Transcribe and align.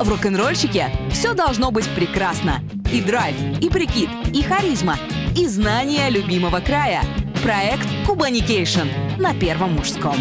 В 0.00 0.08
рок-н-ролльщике 0.08 0.90
все 1.12 1.34
должно 1.34 1.70
быть 1.70 1.88
прекрасно. 1.94 2.60
И 2.92 3.00
драйв, 3.00 3.36
и 3.60 3.68
прикид, 3.68 4.08
и 4.34 4.42
харизма, 4.42 4.98
и 5.36 5.46
знание 5.46 6.10
любимого 6.10 6.58
края. 6.58 7.02
Проект 7.44 7.86
Кубаникейшн 8.04 8.88
на 9.18 9.32
Первом 9.34 9.74
мужском. 9.74 10.16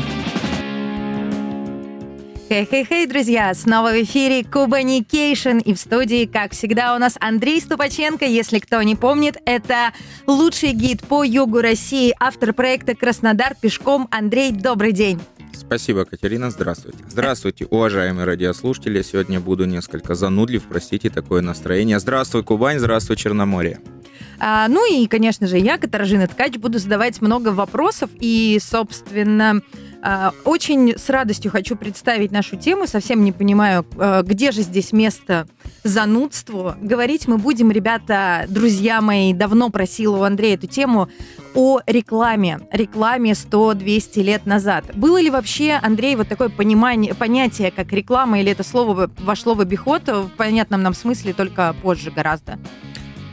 Хей-хей-хей, 2.49 3.07
друзья! 3.07 3.51
Снова 3.55 3.89
в 3.89 4.03
эфире 4.03 4.43
Кубаникейшн. 4.43 5.57
И 5.57 5.73
в 5.73 5.79
студии, 5.79 6.25
как 6.25 6.51
всегда, 6.51 6.95
у 6.95 6.99
нас 6.99 7.17
Андрей 7.19 7.59
Ступаченко. 7.59 8.25
Если 8.25 8.59
кто 8.59 8.79
не 8.83 8.95
помнит, 8.95 9.37
это 9.45 9.91
лучший 10.27 10.73
гид 10.73 11.01
по 11.01 11.23
югу 11.23 11.61
России, 11.61 12.13
автор 12.19 12.53
проекта 12.53 12.95
«Краснодар 12.95 13.55
пешком». 13.59 14.07
Андрей, 14.11 14.51
добрый 14.51 14.91
день! 14.91 15.19
Спасибо, 15.55 16.05
Катерина. 16.05 16.51
Здравствуйте. 16.51 16.99
Здравствуйте, 17.09 17.65
уважаемые 17.65 18.25
радиослушатели. 18.25 19.01
Сегодня 19.01 19.39
буду 19.39 19.65
несколько 19.65 20.15
занудлив, 20.15 20.63
простите 20.63 21.09
такое 21.09 21.41
настроение. 21.41 21.99
Здравствуй, 21.99 22.43
Кубань, 22.43 22.79
здравствуй, 22.79 23.15
Черноморье. 23.15 23.79
А, 24.39 24.67
ну 24.67 24.85
и, 24.91 25.07
конечно 25.07 25.47
же, 25.47 25.57
я, 25.57 25.77
Катаржина 25.77 26.27
Ткач, 26.27 26.57
буду 26.57 26.79
задавать 26.79 27.21
много 27.21 27.49
вопросов. 27.49 28.09
И, 28.19 28.59
собственно, 28.61 29.61
а, 30.01 30.33
очень 30.43 30.97
с 30.97 31.09
радостью 31.09 31.49
хочу 31.49 31.77
представить 31.77 32.31
нашу 32.31 32.57
тему. 32.57 32.85
Совсем 32.87 33.23
не 33.23 33.31
понимаю, 33.31 33.85
а, 33.97 34.21
где 34.21 34.51
же 34.51 34.61
здесь 34.61 34.91
место 34.91 35.47
занудству. 35.83 36.75
Говорить 36.81 37.27
мы 37.27 37.37
будем, 37.37 37.71
ребята, 37.71 38.45
друзья 38.49 39.01
мои, 39.01 39.33
давно 39.33 39.69
просила 39.69 40.17
у 40.17 40.23
Андрея 40.23 40.55
эту 40.55 40.67
тему 40.67 41.09
о 41.55 41.79
рекламе. 41.85 42.59
Рекламе 42.71 43.31
100-200 43.31 44.21
лет 44.21 44.45
назад. 44.45 44.85
Было 44.95 45.21
ли 45.21 45.29
вообще, 45.29 45.79
Андрей, 45.81 46.15
вот 46.15 46.27
такое 46.27 46.49
понимание, 46.49 47.13
понятие, 47.13 47.71
как 47.71 47.91
реклама, 47.91 48.39
или 48.39 48.51
это 48.51 48.63
слово 48.63 49.09
вошло 49.19 49.53
в 49.53 49.61
обиход 49.61 50.07
в 50.07 50.29
понятном 50.37 50.81
нам 50.81 50.93
смысле 50.93 51.33
только 51.33 51.75
позже 51.81 52.11
гораздо? 52.11 52.59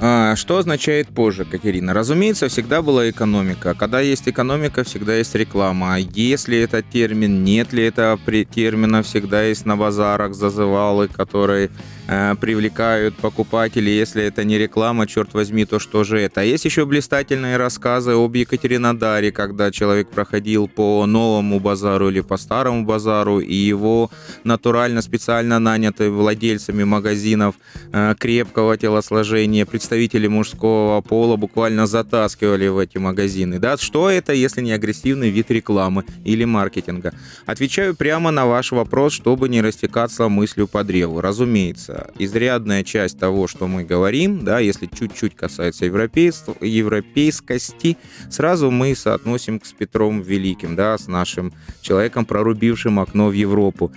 А, 0.03 0.35
что 0.35 0.57
означает 0.57 1.09
позже, 1.09 1.45
Катерина? 1.45 1.93
Разумеется, 1.93 2.49
всегда 2.49 2.81
была 2.81 3.11
экономика. 3.11 3.75
Когда 3.75 4.01
есть 4.01 4.27
экономика, 4.27 4.83
всегда 4.83 5.17
есть 5.17 5.35
реклама. 5.35 5.99
Если 5.99 6.57
это 6.57 6.81
термин, 6.81 7.45
нет 7.45 7.75
ли 7.75 7.85
этого 7.85 8.19
термина, 8.45 9.03
всегда 9.03 9.43
есть 9.43 9.67
на 9.67 9.77
базарах 9.77 10.35
зазывалы, 10.35 11.09
которые 11.09 11.71
э, 12.09 12.35
привлекают 12.41 13.15
покупателей. 13.17 13.95
Если 13.95 14.23
это 14.25 14.43
не 14.43 14.57
реклама, 14.57 15.07
черт 15.07 15.35
возьми, 15.35 15.67
то 15.67 15.79
что 15.79 16.03
же 16.03 16.19
это? 16.19 16.41
А 16.41 16.45
есть 16.45 16.65
еще 16.65 16.87
блистательные 16.87 17.59
рассказы 17.59 18.13
об 18.13 18.35
Екатеринодаре, 18.35 19.33
когда 19.33 19.71
человек 19.71 20.09
проходил 20.09 20.67
по 20.67 21.05
новому 21.05 21.61
базару 21.61 22.09
или 22.09 22.23
по 22.23 22.39
старому 22.39 22.87
базару, 22.87 23.41
и 23.41 23.55
его 23.55 24.11
натурально, 24.45 25.03
специально 25.03 25.59
нанятые 25.59 26.09
владельцами 26.09 26.85
магазинов 26.85 27.57
э, 27.93 28.15
крепкого 28.19 28.79
телосложения, 28.79 29.67
представители 29.91 30.29
мужского 30.29 31.01
пола 31.01 31.35
буквально 31.35 31.89
затаскивали 31.89 32.69
в 32.69 32.79
эти 32.79 32.99
магазины. 32.99 33.59
Да? 33.59 33.77
Что 33.77 34.09
это, 34.09 34.33
если 34.33 34.63
не 34.63 34.71
агрессивный 34.71 35.31
вид 35.31 35.51
рекламы 35.51 36.05
или 36.25 36.45
маркетинга? 36.45 37.13
Отвечаю 37.45 37.97
прямо 37.97 38.31
на 38.31 38.47
ваш 38.47 38.71
вопрос, 38.71 39.15
чтобы 39.15 39.49
не 39.49 39.61
растекаться 39.61 40.29
мыслью 40.29 40.69
по 40.69 40.85
древу. 40.85 41.21
Разумеется, 41.21 42.13
изрядная 42.21 42.85
часть 42.85 43.19
того, 43.19 43.49
что 43.49 43.67
мы 43.67 43.83
говорим, 43.83 44.45
да, 44.45 44.61
если 44.61 44.87
чуть-чуть 44.87 45.35
касается 45.35 45.87
европейства, 45.87 46.55
европейскости, 46.61 47.97
сразу 48.31 48.71
мы 48.71 48.95
соотносим 48.95 49.61
с 49.65 49.73
Петром 49.73 50.23
Великим, 50.23 50.77
да, 50.77 50.97
с 50.99 51.09
нашим 51.09 51.53
человеком, 51.81 52.25
прорубившим 52.25 53.01
окно 53.01 53.27
в 53.27 53.33
Европу. 53.33 53.91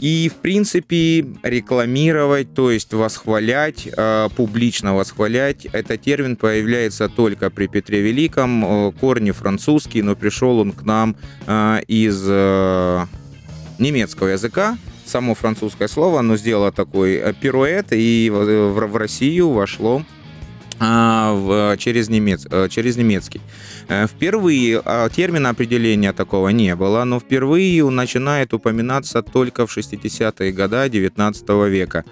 И, 0.00 0.30
в 0.30 0.36
принципе, 0.36 1.26
рекламировать, 1.42 2.54
то 2.54 2.70
есть 2.70 2.94
восхвалять, 2.94 3.86
э, 3.86 4.28
публично 4.34 4.96
восхвалять, 4.96 5.66
этот 5.66 6.00
термин 6.00 6.36
появляется 6.36 7.10
только 7.10 7.50
при 7.50 7.66
Петре 7.66 8.00
Великом, 8.00 8.64
э, 8.64 8.92
корни 8.92 9.30
французские, 9.30 10.02
но 10.02 10.16
пришел 10.16 10.58
он 10.58 10.72
к 10.72 10.82
нам 10.84 11.16
э, 11.46 11.82
из 11.86 12.18
немецкого 13.78 14.28
языка, 14.28 14.78
само 15.04 15.34
французское 15.34 15.88
слово, 15.88 16.20
оно 16.20 16.38
сделало 16.38 16.72
такой 16.72 17.22
пируэт, 17.38 17.88
и 17.90 18.30
в 18.30 18.96
Россию 18.96 19.50
вошло 19.50 20.02
через, 20.78 22.08
немец, 22.08 22.46
через 22.70 22.96
немецкий. 22.96 23.42
Э, 23.90 24.06
впервые 24.06 24.80
а, 24.84 25.08
термина 25.08 25.48
определения 25.48 26.12
такого 26.12 26.50
не 26.50 26.76
было, 26.76 27.02
но 27.02 27.18
впервые 27.18 27.84
он 27.84 27.96
начинает 27.96 28.54
упоминаться 28.54 29.20
только 29.20 29.66
в 29.66 29.76
60-е 29.76 30.52
годы 30.52 30.88
19 30.88 31.48
века. 31.68 32.04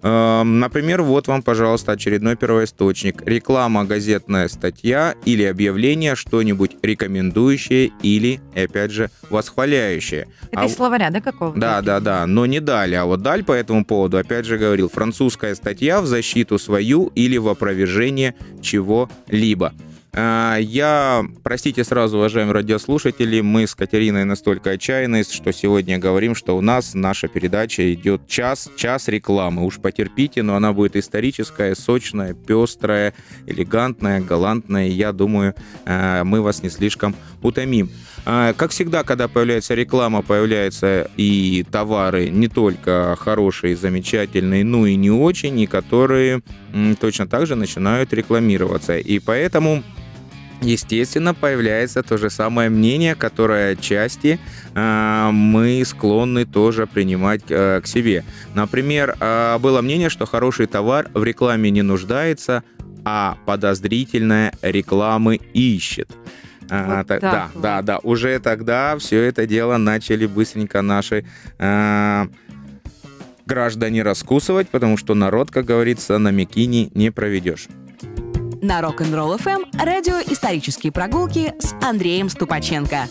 Эм, 0.00 0.60
например, 0.60 1.02
вот 1.02 1.28
вам, 1.28 1.42
пожалуйста, 1.42 1.92
очередной 1.92 2.36
первоисточник. 2.36 3.22
Реклама, 3.26 3.84
газетная 3.84 4.48
статья 4.48 5.14
или 5.26 5.42
объявление, 5.42 6.14
что-нибудь 6.14 6.78
рекомендующее 6.82 7.92
или, 8.02 8.40
опять 8.54 8.92
же, 8.92 9.10
восхваляющее. 9.28 10.28
Это 10.50 10.62
а... 10.62 10.64
из 10.64 10.74
словаря, 10.74 11.10
да, 11.10 11.20
какого-то? 11.20 11.60
Да, 11.60 11.82
да, 11.82 12.00
да, 12.00 12.26
но 12.26 12.46
не 12.46 12.60
Даль. 12.60 12.94
А 12.94 13.04
вот 13.04 13.20
Даль 13.20 13.44
по 13.44 13.52
этому 13.52 13.84
поводу, 13.84 14.16
опять 14.16 14.46
же, 14.46 14.56
говорил, 14.56 14.88
французская 14.88 15.54
статья 15.54 16.00
в 16.00 16.06
защиту 16.06 16.58
свою 16.58 17.12
или 17.14 17.36
в 17.36 17.48
опровержение 17.48 18.34
чего-либо. 18.62 19.74
А, 20.18 20.56
я, 20.56 21.26
простите 21.42 21.84
сразу, 21.84 22.16
уважаемые 22.16 22.54
радиослушатели, 22.54 23.42
мы 23.42 23.66
с 23.66 23.74
Катериной 23.74 24.24
настолько 24.24 24.70
отчаянны, 24.70 25.24
что 25.24 25.52
сегодня 25.52 25.98
говорим, 25.98 26.34
что 26.34 26.56
у 26.56 26.62
нас 26.62 26.94
наша 26.94 27.28
передача 27.28 27.92
идет 27.92 28.26
час, 28.26 28.70
час 28.78 29.08
рекламы. 29.08 29.66
Уж 29.66 29.78
потерпите, 29.78 30.42
но 30.42 30.56
она 30.56 30.72
будет 30.72 30.96
историческая, 30.96 31.74
сочная, 31.74 32.32
пестрая, 32.32 33.12
элегантная, 33.46 34.22
галантная. 34.22 34.88
Я 34.88 35.12
думаю, 35.12 35.54
а, 35.84 36.24
мы 36.24 36.40
вас 36.40 36.62
не 36.62 36.70
слишком 36.70 37.14
утомим. 37.42 37.90
А, 38.24 38.54
как 38.54 38.70
всегда, 38.70 39.04
когда 39.04 39.28
появляется 39.28 39.74
реклама, 39.74 40.22
появляются 40.22 41.10
и 41.18 41.62
товары 41.70 42.30
не 42.30 42.48
только 42.48 43.18
хорошие, 43.20 43.76
замечательные, 43.76 44.64
но 44.64 44.86
и 44.86 44.96
не 44.96 45.10
очень, 45.10 45.60
и 45.60 45.66
которые 45.66 46.40
точно 47.00 47.26
так 47.26 47.46
же 47.46 47.54
начинают 47.54 48.14
рекламироваться. 48.14 48.96
И 48.96 49.18
поэтому 49.18 49.84
естественно, 50.60 51.34
появляется 51.34 52.02
то 52.02 52.16
же 52.16 52.30
самое 52.30 52.70
мнение, 52.70 53.14
которое 53.14 53.72
отчасти 53.72 54.38
э, 54.74 55.30
мы 55.32 55.82
склонны 55.84 56.44
тоже 56.44 56.86
принимать 56.86 57.42
э, 57.48 57.80
к 57.82 57.86
себе. 57.86 58.24
Например, 58.54 59.16
э, 59.18 59.58
было 59.58 59.82
мнение, 59.82 60.08
что 60.08 60.26
хороший 60.26 60.66
товар 60.66 61.08
в 61.14 61.22
рекламе 61.24 61.70
не 61.70 61.82
нуждается, 61.82 62.62
а 63.04 63.36
подозрительная 63.46 64.52
рекламы 64.62 65.36
ищет. 65.52 66.10
А, 66.68 66.98
вот 66.98 67.06
та, 67.06 67.18
да, 67.20 67.50
вот. 67.54 67.62
да, 67.62 67.82
да. 67.82 67.98
Уже 68.02 68.38
тогда 68.40 68.96
все 68.98 69.22
это 69.22 69.46
дело 69.46 69.76
начали 69.76 70.26
быстренько 70.26 70.82
наши 70.82 71.24
э, 71.58 72.26
граждане 73.46 74.02
раскусывать, 74.02 74.68
потому 74.68 74.96
что 74.96 75.14
народ, 75.14 75.50
как 75.50 75.64
говорится, 75.64 76.18
на 76.18 76.30
мякине 76.32 76.90
не 76.94 77.10
проведешь 77.10 77.68
на 78.66 78.80
Rock'n'Roll 78.80 79.38
FM 79.38 79.64
радио 79.80 80.14
«Исторические 80.28 80.90
прогулки» 80.90 81.54
с 81.60 81.72
Андреем 81.84 82.28
Ступаченко. 82.28 83.08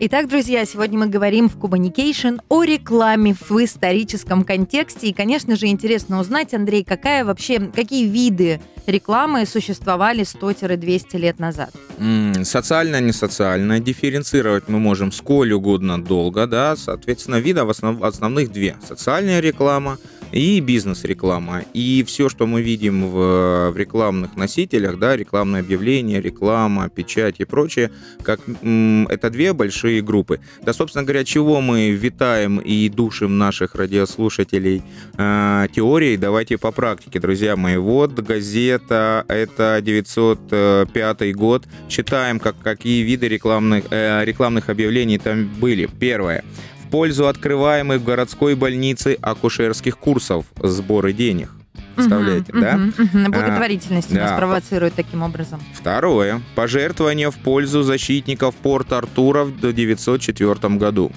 Итак, 0.00 0.28
друзья, 0.28 0.64
сегодня 0.64 0.98
мы 0.98 1.06
говорим 1.06 1.48
в 1.48 1.56
Кубаникейшн 1.56 2.40
о 2.48 2.64
рекламе 2.64 3.36
в 3.38 3.64
историческом 3.64 4.42
контексте. 4.42 5.06
И, 5.06 5.12
конечно 5.12 5.54
же, 5.54 5.68
интересно 5.68 6.18
узнать, 6.18 6.52
Андрей, 6.52 6.82
какая 6.82 7.24
вообще, 7.24 7.60
какие 7.60 8.08
виды 8.08 8.60
рекламы 8.86 9.46
существовали 9.46 10.24
100-200 10.24 11.16
лет 11.16 11.38
назад? 11.38 11.70
социально, 12.42 13.00
не 13.00 13.12
социально. 13.12 13.78
Дифференцировать 13.78 14.66
мы 14.66 14.80
можем 14.80 15.12
сколь 15.12 15.52
угодно 15.52 16.02
долго, 16.02 16.48
да. 16.48 16.74
Соответственно, 16.74 17.36
видов 17.36 17.68
основ, 17.68 18.02
основных 18.02 18.50
две. 18.50 18.76
Социальная 18.84 19.38
реклама– 19.38 19.98
и 20.32 20.60
бизнес-реклама. 20.60 21.62
И 21.74 22.04
все, 22.06 22.28
что 22.28 22.46
мы 22.46 22.62
видим 22.62 23.06
в, 23.08 23.70
в 23.70 23.76
рекламных 23.76 24.36
носителях, 24.36 24.98
да, 24.98 25.16
рекламное 25.16 25.60
объявление, 25.60 26.20
реклама, 26.20 26.88
печать 26.88 27.36
и 27.38 27.44
прочее, 27.44 27.90
как, 28.22 28.40
это 28.62 29.30
две 29.30 29.52
большие 29.52 30.02
группы. 30.02 30.40
Да, 30.62 30.72
собственно 30.72 31.04
говоря, 31.04 31.24
чего 31.24 31.60
мы 31.60 31.90
витаем 31.90 32.58
и 32.58 32.88
душим 32.88 33.38
наших 33.38 33.74
радиослушателей 33.74 34.82
э, 35.16 35.66
теорией, 35.74 36.16
давайте 36.16 36.58
по 36.58 36.70
практике, 36.72 37.20
друзья 37.20 37.56
мои. 37.56 37.76
Вот 37.76 38.12
газета, 38.20 39.24
это 39.28 39.80
905 39.82 41.34
год. 41.34 41.66
Читаем, 41.88 42.38
как, 42.38 42.56
какие 42.62 43.02
виды 43.02 43.28
рекламных, 43.28 43.84
э, 43.90 44.24
рекламных 44.24 44.68
объявлений 44.68 45.18
там 45.18 45.48
были. 45.60 45.88
Первое 45.98 46.44
пользу 46.90 47.28
открываемых 47.28 48.00
в 48.00 48.04
городской 48.04 48.54
больнице 48.54 49.16
акушерских 49.20 49.98
курсов 49.98 50.44
сборы 50.62 51.12
денег. 51.12 51.50
Представляете, 51.94 52.52
угу, 52.52 52.60
да? 52.60 52.74
Угу, 52.76 53.02
угу. 53.02 53.30
Благотворительность 53.30 54.12
а, 54.12 54.14
нас 54.14 54.30
да. 54.30 54.36
провоцирует 54.36 54.94
таким 54.94 55.22
образом. 55.22 55.60
Второе. 55.74 56.40
Пожертвование 56.54 57.30
в 57.30 57.36
пользу 57.36 57.82
защитников 57.82 58.54
Порт 58.56 58.92
Артура 58.92 59.44
в 59.44 59.56
1904 59.56 60.74
году. 60.76 61.12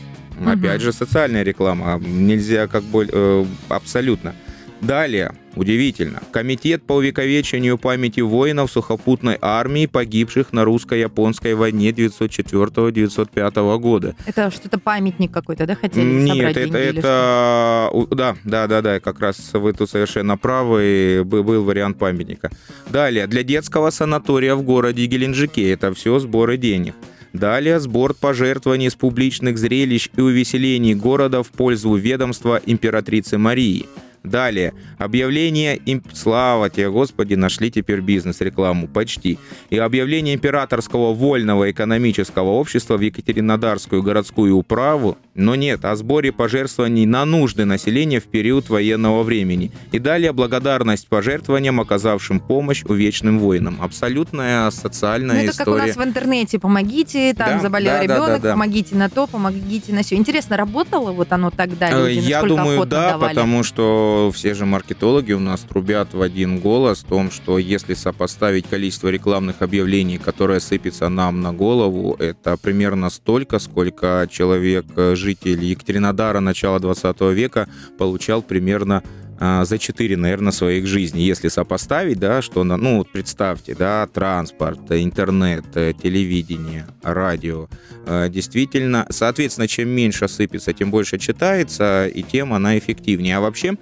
Опять 0.46 0.82
же, 0.82 0.92
социальная 0.92 1.44
реклама. 1.44 2.00
Нельзя 2.00 2.68
как 2.68 2.84
бы 2.84 3.08
э, 3.10 3.46
абсолютно. 3.70 4.36
Далее, 4.84 5.34
удивительно, 5.56 6.22
Комитет 6.32 6.84
по 6.84 6.94
увековечению 6.94 7.78
памяти 7.78 8.20
воинов 8.20 8.70
сухопутной 8.70 9.38
армии, 9.42 9.86
погибших 9.86 10.52
на 10.52 10.66
русско-японской 10.66 11.54
войне 11.54 11.92
1904-1905 11.92 13.80
года. 13.80 14.14
Это 14.26 14.52
что-то 14.52 14.78
памятник 14.78 15.32
какой-то, 15.32 15.66
да, 15.66 15.76
хотели 15.76 16.04
Нет, 16.04 16.36
собрать 16.36 16.58
это, 16.58 16.78
это 16.78 17.90
да, 18.12 18.36
да, 18.44 18.68
да, 18.68 18.82
да, 18.82 19.00
как 19.00 19.22
раз 19.22 19.54
вы 19.54 19.72
тут 19.72 19.90
совершенно 19.90 20.38
правы, 20.38 21.22
был 21.24 21.64
вариант 21.64 21.98
памятника. 21.98 22.52
Далее, 22.90 23.28
для 23.28 23.44
детского 23.44 23.90
санатория 23.90 24.56
в 24.56 24.64
городе 24.64 25.06
Геленджике, 25.06 25.72
это 25.72 25.94
все 25.94 26.20
сборы 26.20 26.58
денег. 26.58 26.96
Далее. 27.32 27.80
Сбор 27.80 28.14
пожертвований 28.14 28.92
с 28.92 28.96
публичных 28.96 29.58
зрелищ 29.58 30.10
и 30.16 30.22
увеселений 30.22 30.94
города 30.94 31.42
в 31.42 31.50
пользу 31.50 31.96
ведомства 31.96 32.62
императрицы 32.66 33.38
Марии– 33.38 33.88
Далее. 34.24 34.74
Объявление... 34.98 35.80
Имп... 35.86 36.08
Слава 36.14 36.70
тебе, 36.70 36.90
Господи, 36.90 37.36
нашли 37.36 37.70
теперь 37.70 38.00
бизнес-рекламу. 38.00 38.88
Почти. 38.88 39.38
И 39.70 39.78
объявление 39.78 40.36
Императорского 40.36 41.14
вольного 41.14 41.70
экономического 41.70 42.52
общества 42.52 42.96
в 42.96 43.02
Екатеринодарскую 43.02 44.02
городскую 44.02 44.56
управу, 44.56 45.18
но 45.36 45.56
нет, 45.56 45.84
о 45.84 45.96
сборе 45.96 46.32
пожертвований 46.32 47.06
на 47.06 47.26
нужды 47.26 47.66
населения 47.66 48.22
в 48.22 48.26
период 48.26 48.70
военного 48.70 49.24
времени. 49.24 49.72
И 49.92 50.00
далее 50.00 50.32
благодарность 50.32 51.08
пожертвованиям, 51.08 51.82
оказавшим 51.82 52.40
помощь 52.40 52.84
увечным 52.86 53.40
воинам. 53.40 53.80
Абсолютная 53.82 54.72
социальная 54.72 55.36
ну, 55.36 55.42
это 55.42 55.52
история. 55.52 55.64
Это 55.64 55.82
как 55.82 55.84
у 55.84 55.88
нас 55.88 55.98
в 55.98 56.10
интернете. 56.10 56.60
Помогите, 56.60 57.34
там 57.34 57.56
да, 57.56 57.60
заболел 57.60 57.94
да, 57.94 58.04
ребенок, 58.04 58.28
да, 58.28 58.34
да, 58.36 58.40
да. 58.40 58.52
помогите 58.52 58.96
на 58.96 59.10
то, 59.10 59.28
помогите 59.28 59.92
на 59.92 60.04
все. 60.04 60.16
Интересно, 60.16 60.56
работало 60.56 61.12
вот 61.12 61.32
оно 61.34 61.50
тогда? 61.50 61.90
Люди, 61.92 62.20
Я 62.20 62.42
думаю, 62.44 62.86
да, 62.86 63.12
давали? 63.12 63.30
потому 63.30 63.64
что 63.64 64.13
все 64.32 64.54
же 64.54 64.66
маркетологи 64.66 65.34
у 65.34 65.40
нас 65.40 65.62
трубят 65.62 66.14
в 66.14 66.22
один 66.22 66.60
голос 66.60 67.04
о 67.04 67.08
том, 67.08 67.32
что 67.32 67.58
если 67.58 67.94
сопоставить 67.94 68.68
количество 68.68 69.10
рекламных 69.10 69.62
объявлений, 69.62 70.18
которое 70.18 70.60
сыпется 70.60 71.10
нам 71.10 71.42
на 71.42 71.54
голову, 71.54 72.16
это 72.20 72.58
примерно 72.58 73.10
столько, 73.10 73.60
сколько 73.60 74.28
человек, 74.30 74.86
э, 74.96 75.16
житель 75.16 75.64
Екатеринодара 75.64 76.40
начала 76.40 76.80
20 76.80 77.34
века 77.34 77.68
получал 77.98 78.42
примерно 78.42 79.04
за 79.40 79.78
4, 79.78 80.18
наверное, 80.18 80.52
своих 80.52 80.88
жизней. 80.88 81.26
Если 81.26 81.48
сопоставить, 81.48 82.20
да, 82.20 82.42
что, 82.42 82.64
ну, 82.64 82.98
вот 82.98 83.12
представьте, 83.12 83.76
да, 83.76 84.08
транспорт, 84.08 84.80
интернет, 84.92 85.66
э, 85.76 85.94
телевидение, 86.02 86.88
радио. 87.02 87.68
Э, 88.06 88.30
действительно, 88.30 89.06
соответственно, 89.10 89.68
чем 89.68 89.90
меньше 89.90 90.28
сыпется, 90.28 90.74
тем 90.74 90.92
больше 90.92 91.18
читается, 91.18 92.08
и 92.08 92.24
тем 92.24 92.54
она 92.54 92.78
эффективнее. 92.78 93.38
А 93.38 93.42
вообще, 93.42 93.76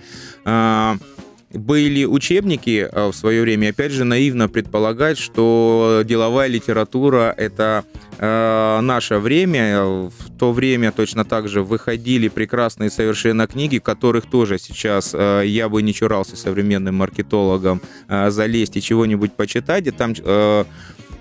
а, 0.45 0.98
были 1.53 2.06
учебники 2.06 2.88
э, 2.92 3.07
в 3.07 3.13
свое 3.13 3.42
время, 3.42 3.69
опять 3.69 3.92
же, 3.92 4.03
наивно 4.03 4.50
предполагать, 4.50 5.18
что 5.18 6.03
деловая 6.06 6.48
литература— 6.48 7.33
это 7.38 7.83
э, 8.18 8.80
наше 8.81 9.18
время. 9.18 9.83
В 9.83 10.38
то 10.38 10.51
время 10.51 10.92
точно 10.92 11.25
так 11.25 11.48
же 11.48 11.63
выходили 11.63 12.27
прекрасные 12.27 12.89
совершенно 12.89 13.48
книги, 13.48 13.80
которых 13.80 14.25
тоже 14.25 14.57
сейчас 14.59 15.12
э, 15.13 15.44
я 15.45 15.69
бы 15.69 15.81
не 15.81 15.94
чурался 15.94 16.36
современным 16.36 16.95
маркетологом 16.95 17.81
э, 18.07 18.30
залезть 18.30 18.77
и 18.77 18.81
чего-нибудь 18.81 19.33
почитать. 19.33 19.88
И 19.88 19.92
там 19.92 20.13
э, 20.18 20.65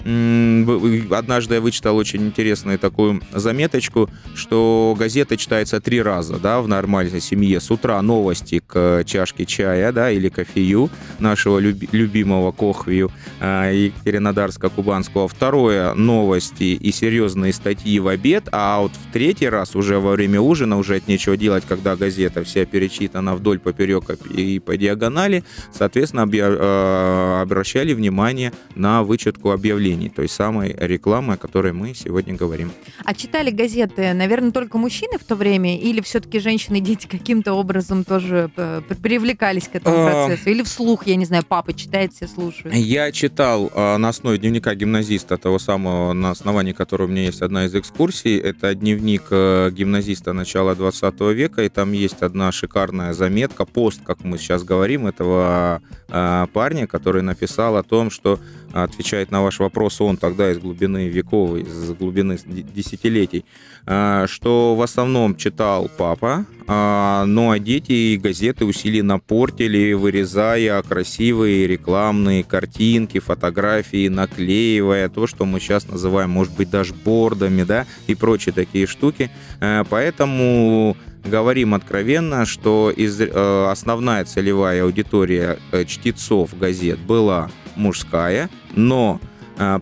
Однажды 0.01 1.57
я 1.57 1.61
вычитал 1.61 1.97
очень 1.97 2.27
интересную 2.27 2.79
такую 2.79 3.21
заметочку, 3.33 4.09
что 4.35 4.97
газета 4.99 5.37
читается 5.37 5.81
три 5.81 6.01
раза, 6.01 6.39
да, 6.39 6.63
в 6.63 6.69
нормальной 6.69 7.21
семье. 7.21 7.61
С 7.61 7.71
утра 7.71 8.01
новости 8.01 8.63
к 8.67 9.05
чашке 9.05 9.45
чая, 9.45 9.93
да, 9.93 10.11
или 10.11 10.31
кофею 10.31 10.89
нашего 11.19 11.59
люби- 11.59 11.89
любимого 11.93 12.51
кохвию 12.53 13.13
э, 13.41 13.91
Екатеринодарско-Кубанского. 14.05 15.29
Второе— 15.29 15.93
новости 15.95 16.65
и 16.65 16.93
серьезные 16.93 17.53
статьи 17.53 17.99
в 18.01 18.09
обед, 18.09 18.49
а 18.53 18.81
вот 18.81 18.93
в 18.93 19.13
третий 19.13 19.49
раз 19.49 19.77
уже 19.77 19.99
во 19.99 20.13
время 20.13 20.41
ужина, 20.41 20.79
уже 20.79 20.97
от 20.97 21.09
нечего 21.09 21.37
делать, 21.37 21.65
когда 21.69 21.95
газета 21.95 22.43
вся 22.43 22.65
перечитана 22.65 23.35
вдоль, 23.35 23.59
поперек 23.59 24.11
и 24.35 24.61
по 24.61 24.77
диагонали, 24.77 25.45
соответственно, 25.73 26.23
объ- 26.23 27.43
обращали 27.43 27.93
внимание 27.93 28.53
на 28.75 29.03
вычетку 29.03 29.51
объявлений 29.51 29.90
объявлений, 29.91 30.09
той 30.09 30.29
самой 30.29 30.75
рекламы, 30.79 31.35
о 31.35 31.37
которой 31.37 31.73
мы 31.73 31.95
сегодня 31.95 32.35
говорим. 32.35 32.71
А 33.05 33.15
читали 33.15 33.51
газеты, 33.51 34.13
наверное, 34.15 34.53
только 34.53 34.79
мужчины 34.79 35.19
в 35.19 35.25
то 35.25 35.35
время, 35.35 35.79
или 35.79 36.01
все-таки 36.01 36.39
женщины 36.39 36.77
и 36.77 36.81
дети 36.81 37.07
каким-то 37.07 37.53
образом 37.55 38.05
тоже 38.05 38.51
э, 38.57 38.83
привлекались 39.03 39.69
к 39.69 39.77
этому 39.77 39.97
а, 39.97 40.27
процессу? 40.27 40.51
Или 40.51 40.63
вслух, 40.63 41.07
я 41.07 41.17
не 41.17 41.25
знаю, 41.25 41.45
папа 41.47 41.73
читает, 41.73 42.13
все 42.13 42.27
слушают? 42.27 42.75
Я 42.75 43.13
читал 43.13 43.71
а, 43.75 43.99
на 43.99 44.09
основе 44.09 44.39
дневника 44.39 44.75
гимназиста, 44.75 45.37
того 45.37 45.59
самого, 45.59 46.13
на 46.13 46.31
основании 46.31 46.73
которого 46.73 47.07
у 47.07 47.11
меня 47.11 47.25
есть 47.25 47.43
одна 47.43 47.67
из 47.67 47.75
экскурсий. 47.75 48.39
Это 48.39 48.75
дневник 48.75 49.23
э, 49.31 49.71
гимназиста 49.73 50.33
начала 50.33 50.75
20 50.75 51.21
века, 51.21 51.63
и 51.63 51.69
там 51.69 51.93
есть 51.93 52.23
одна 52.23 52.53
шикарная 52.53 53.13
заметка, 53.13 53.65
пост, 53.65 54.01
как 54.05 54.25
мы 54.25 54.39
сейчас 54.39 54.63
говорим, 54.63 55.07
этого 55.07 55.83
а, 56.09 56.47
парня, 56.49 56.87
который 56.87 57.23
написал 57.23 57.77
о 57.77 57.83
том, 57.83 58.11
что 58.11 58.39
отвечает 58.73 59.31
на 59.31 59.43
ваш 59.43 59.59
вопрос 59.59 60.01
он 60.01 60.17
тогда 60.17 60.51
из 60.51 60.59
глубины 60.59 61.09
веков, 61.09 61.57
из 61.57 61.93
глубины 61.93 62.39
десятилетий, 62.47 63.45
а, 63.87 64.27
что 64.27 64.75
в 64.75 64.83
основном 64.83 65.37
читал 65.37 65.91
папа, 65.97 66.47
а, 66.67 67.25
ну 67.27 67.51
а 67.51 67.59
дети 67.59 67.93
и 67.93 68.17
газеты 68.17 68.65
усиленно 68.65 69.19
портили, 69.19 69.93
вырезая 69.93 70.83
красивые 70.83 71.67
рекламные 71.67 72.45
картинки, 72.45 73.19
фотографии, 73.19 74.09
наклеивая 74.09 75.09
то, 75.09 75.27
что 75.27 75.45
мы 75.45 75.61
сейчас 75.61 75.89
называем, 75.89 76.31
может 76.31 76.55
быть, 76.55 76.71
даже 76.71 76.95
бордами, 76.95 77.63
да, 77.63 77.87
и 78.07 78.15
прочие 78.15 78.53
такие 78.53 78.87
штуки. 78.87 79.31
А, 79.61 79.85
поэтому 79.85 80.97
говорим 81.25 81.75
откровенно, 81.75 82.47
что 82.47 82.91
из, 82.95 83.21
э, 83.21 83.67
основная 83.71 84.25
целевая 84.25 84.85
аудитория 84.85 85.59
э, 85.73 85.85
чтецов 85.85 86.59
газет 86.59 86.99
была 87.01 87.51
мужская, 87.81 88.49
но 88.75 89.21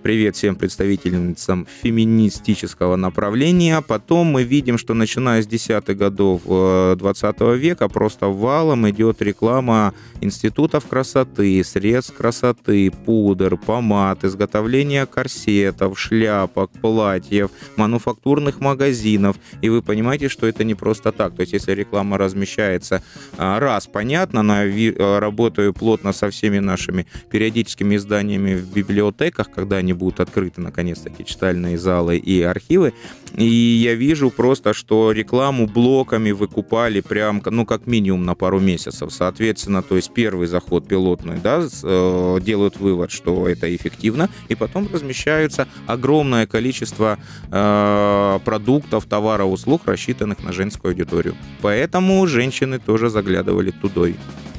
привет 0.02 0.34
всем 0.34 0.56
представительницам 0.56 1.66
феминистического 1.82 2.96
направления. 2.96 3.80
Потом 3.80 4.26
мы 4.26 4.42
видим, 4.42 4.76
что 4.76 4.92
начиная 4.92 5.40
с 5.40 5.46
десятых 5.46 5.96
годов 5.96 6.42
20 6.44 7.36
э, 7.38 7.56
века 7.56 7.88
просто 7.88 8.26
валом 8.26 8.90
идет 8.90 9.22
реклама 9.22 9.94
институтов 10.20 10.86
красоты, 10.86 11.62
средств 11.62 12.16
красоты, 12.16 12.90
пудр, 12.90 13.56
помад, 13.56 14.24
изготовление 14.24 15.06
корсетов, 15.06 15.96
шляпок, 15.96 16.72
платьев, 16.80 17.50
мануфактурных 17.76 18.58
магазинов. 18.58 19.36
И 19.62 19.68
вы 19.68 19.82
понимаете, 19.82 20.28
что 20.28 20.48
это 20.48 20.64
не 20.64 20.74
просто 20.74 21.12
так. 21.12 21.36
То 21.36 21.42
есть 21.42 21.52
если 21.52 21.72
реклама 21.72 22.18
размещается 22.18 23.02
а, 23.36 23.60
раз, 23.60 23.86
понятно, 23.86 24.42
но 24.42 24.64
я 24.64 24.92
э, 24.92 25.18
работаю 25.20 25.72
плотно 25.72 26.12
со 26.12 26.30
всеми 26.30 26.58
нашими 26.58 27.06
периодическими 27.30 27.94
изданиями 27.94 28.54
в 28.56 28.72
библиотеках, 28.72 29.50
когда 29.50 29.67
когда 29.68 29.76
они 29.76 29.92
будут 29.92 30.20
открыты, 30.20 30.62
наконец-таки, 30.62 31.26
читальные 31.26 31.76
залы 31.76 32.16
и 32.16 32.40
архивы. 32.40 32.94
И 33.36 33.44
я 33.44 33.94
вижу 33.94 34.30
просто, 34.30 34.72
что 34.72 35.12
рекламу 35.12 35.66
блоками 35.66 36.30
выкупали 36.30 37.02
прям, 37.02 37.42
ну, 37.44 37.66
как 37.66 37.86
минимум 37.86 38.24
на 38.24 38.34
пару 38.34 38.60
месяцев. 38.60 39.12
Соответственно, 39.12 39.82
то 39.82 39.96
есть 39.96 40.10
первый 40.14 40.46
заход 40.46 40.88
пилотный, 40.88 41.36
да, 41.36 41.62
э, 41.82 42.38
делают 42.40 42.78
вывод, 42.80 43.10
что 43.10 43.46
это 43.46 43.66
эффективно, 43.76 44.30
и 44.48 44.54
потом 44.54 44.88
размещаются 44.90 45.68
огромное 45.86 46.46
количество 46.46 47.18
э, 47.50 48.38
продуктов, 48.42 49.04
товаров, 49.04 49.52
услуг, 49.52 49.82
рассчитанных 49.84 50.42
на 50.42 50.52
женскую 50.52 50.92
аудиторию. 50.92 51.34
Поэтому 51.60 52.26
женщины 52.26 52.78
тоже 52.78 53.10
заглядывали 53.10 53.70
тудой. 53.70 54.16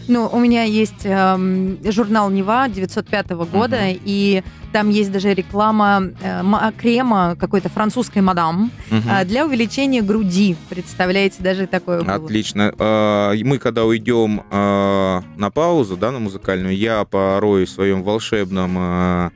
Ну, 0.09 0.27
у 0.27 0.39
меня 0.39 0.63
есть 0.63 1.05
э, 1.05 1.91
журнал 1.91 2.31
Нева 2.31 2.67
905 2.67 3.29
года, 3.29 3.77
uh-huh. 3.77 4.01
и 4.03 4.43
там 4.73 4.89
есть 4.89 5.11
даже 5.11 5.35
реклама 5.35 6.09
э, 6.19 6.71
крема 6.75 7.37
какой-то 7.39 7.69
французской 7.69 8.23
мадам 8.23 8.71
uh-huh. 8.89 9.21
э, 9.21 9.25
для 9.25 9.45
увеличения 9.45 10.01
груди. 10.01 10.55
Представляете, 10.67 11.43
даже 11.43 11.67
такое 11.67 12.01
было. 12.01 12.15
Отлично. 12.15 12.73
Э, 12.79 13.35
мы 13.43 13.59
когда 13.59 13.85
уйдем 13.85 14.41
э, 14.49 15.21
на 15.37 15.51
паузу, 15.51 15.95
да, 15.95 16.09
на 16.11 16.17
музыкальную, 16.17 16.75
я 16.75 17.05
порой 17.05 17.65
в 17.65 17.69
своем 17.69 18.01
волшебном 18.01 18.77
э, 18.79 19.29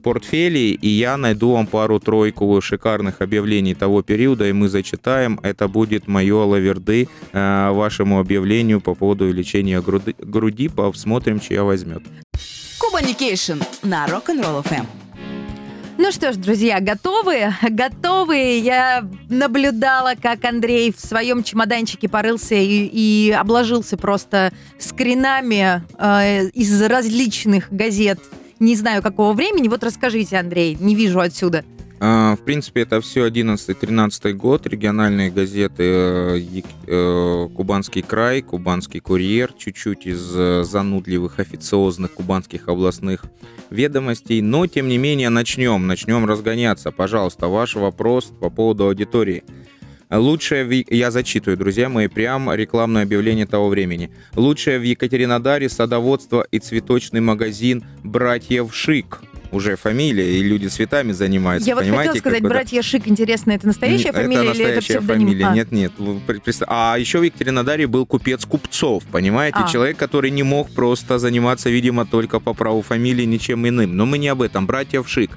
портфеле, 0.00 0.70
и 0.72 0.88
я 0.88 1.16
найду 1.16 1.52
вам 1.52 1.66
пару-тройку 1.66 2.60
шикарных 2.60 3.20
объявлений 3.20 3.74
того 3.74 4.02
периода, 4.02 4.48
и 4.48 4.52
мы 4.52 4.68
зачитаем. 4.68 5.38
Это 5.42 5.68
будет 5.68 6.08
мое 6.08 6.44
алаверды 6.44 7.08
э, 7.32 7.70
вашему 7.70 8.18
объявлению 8.18 8.80
по 8.80 8.94
поводу 8.94 9.24
увеличения 9.24 9.80
груди, 9.80 10.14
груди. 10.18 10.68
Посмотрим, 10.68 11.40
чья 11.40 11.64
возьмет. 11.64 12.02
Кубаникейшн 12.78 13.60
на 13.82 14.06
Rock'n'Roll 14.06 14.64
FM. 14.64 14.86
Ну 16.02 16.12
что 16.12 16.32
ж, 16.32 16.36
друзья, 16.36 16.80
готовы? 16.80 17.52
Готовы? 17.62 18.58
Я 18.58 19.06
наблюдала, 19.28 20.14
как 20.20 20.46
Андрей 20.46 20.90
в 20.92 20.98
своем 20.98 21.42
чемоданчике 21.42 22.08
порылся 22.08 22.54
и, 22.54 22.86
и 22.86 23.30
обложился 23.30 23.98
просто 23.98 24.50
скринами 24.78 25.82
э, 25.98 26.48
из 26.54 26.80
различных 26.80 27.70
газет. 27.70 28.18
Не 28.60 28.76
знаю, 28.76 29.02
какого 29.02 29.32
времени. 29.32 29.68
Вот 29.68 29.82
расскажите, 29.82 30.36
Андрей, 30.36 30.76
не 30.78 30.94
вижу 30.94 31.18
отсюда. 31.18 31.64
А, 32.02 32.36
в 32.36 32.44
принципе, 32.44 32.82
это 32.82 33.00
все 33.00 33.26
11-13 33.26 34.32
год, 34.32 34.66
региональные 34.66 35.30
газеты 35.30 35.82
э, 35.82 36.62
э, 36.86 37.48
«Кубанский 37.54 38.02
край», 38.02 38.40
«Кубанский 38.40 39.00
курьер», 39.00 39.52
чуть-чуть 39.52 40.06
из 40.06 40.32
э, 40.34 40.64
занудливых 40.64 41.38
официозных 41.40 42.12
кубанских 42.12 42.68
областных 42.68 43.24
ведомостей. 43.68 44.40
Но, 44.40 44.66
тем 44.66 44.88
не 44.88 44.96
менее, 44.96 45.28
начнем, 45.28 45.86
начнем 45.86 46.24
разгоняться. 46.24 46.90
Пожалуйста, 46.90 47.48
ваш 47.48 47.74
вопрос 47.76 48.32
по 48.40 48.48
поводу 48.48 48.86
аудитории. 48.86 49.44
Лучшее, 50.10 50.84
я 50.88 51.10
зачитываю, 51.10 51.56
друзья 51.56 51.88
мои, 51.88 52.08
прям 52.08 52.52
рекламное 52.52 53.04
объявление 53.04 53.46
того 53.46 53.68
времени. 53.68 54.10
Лучшее 54.34 54.78
в 54.78 54.82
Екатеринодаре 54.82 55.68
садоводство 55.68 56.46
и 56.50 56.58
цветочный 56.58 57.20
магазин 57.20 57.84
«Братьев 58.02 58.74
Шик» 58.74 59.22
уже 59.52 59.76
фамилия, 59.76 60.38
и 60.38 60.42
люди 60.42 60.66
цветами 60.66 61.12
занимаются. 61.12 61.68
Я 61.68 61.74
вот 61.74 61.84
хотела 61.84 62.14
сказать, 62.14 62.42
братья 62.42 62.82
Шик, 62.82 63.08
интересно, 63.08 63.52
это 63.52 63.66
настоящая 63.66 64.12
фамилия 64.12 64.50
это 64.50 64.56
или 64.56 64.64
это 64.64 64.80
псевдоним? 64.80 65.26
фамилия, 65.26 65.46
а. 65.46 65.54
нет, 65.54 65.72
нет. 65.72 65.92
А 66.66 66.96
еще 66.98 67.18
в 67.18 67.22
Екатеринодаре 67.22 67.86
был 67.86 68.06
купец 68.06 68.44
купцов, 68.44 69.04
понимаете? 69.10 69.58
А. 69.60 69.68
Человек, 69.68 69.96
который 69.96 70.30
не 70.30 70.42
мог 70.42 70.70
просто 70.70 71.18
заниматься, 71.18 71.70
видимо, 71.70 72.06
только 72.06 72.40
по 72.40 72.54
праву 72.54 72.82
фамилии, 72.82 73.24
ничем 73.24 73.66
иным. 73.66 73.96
Но 73.96 74.06
мы 74.06 74.18
не 74.18 74.28
об 74.28 74.42
этом. 74.42 74.66
Братьев 74.66 75.08
Шик. 75.08 75.30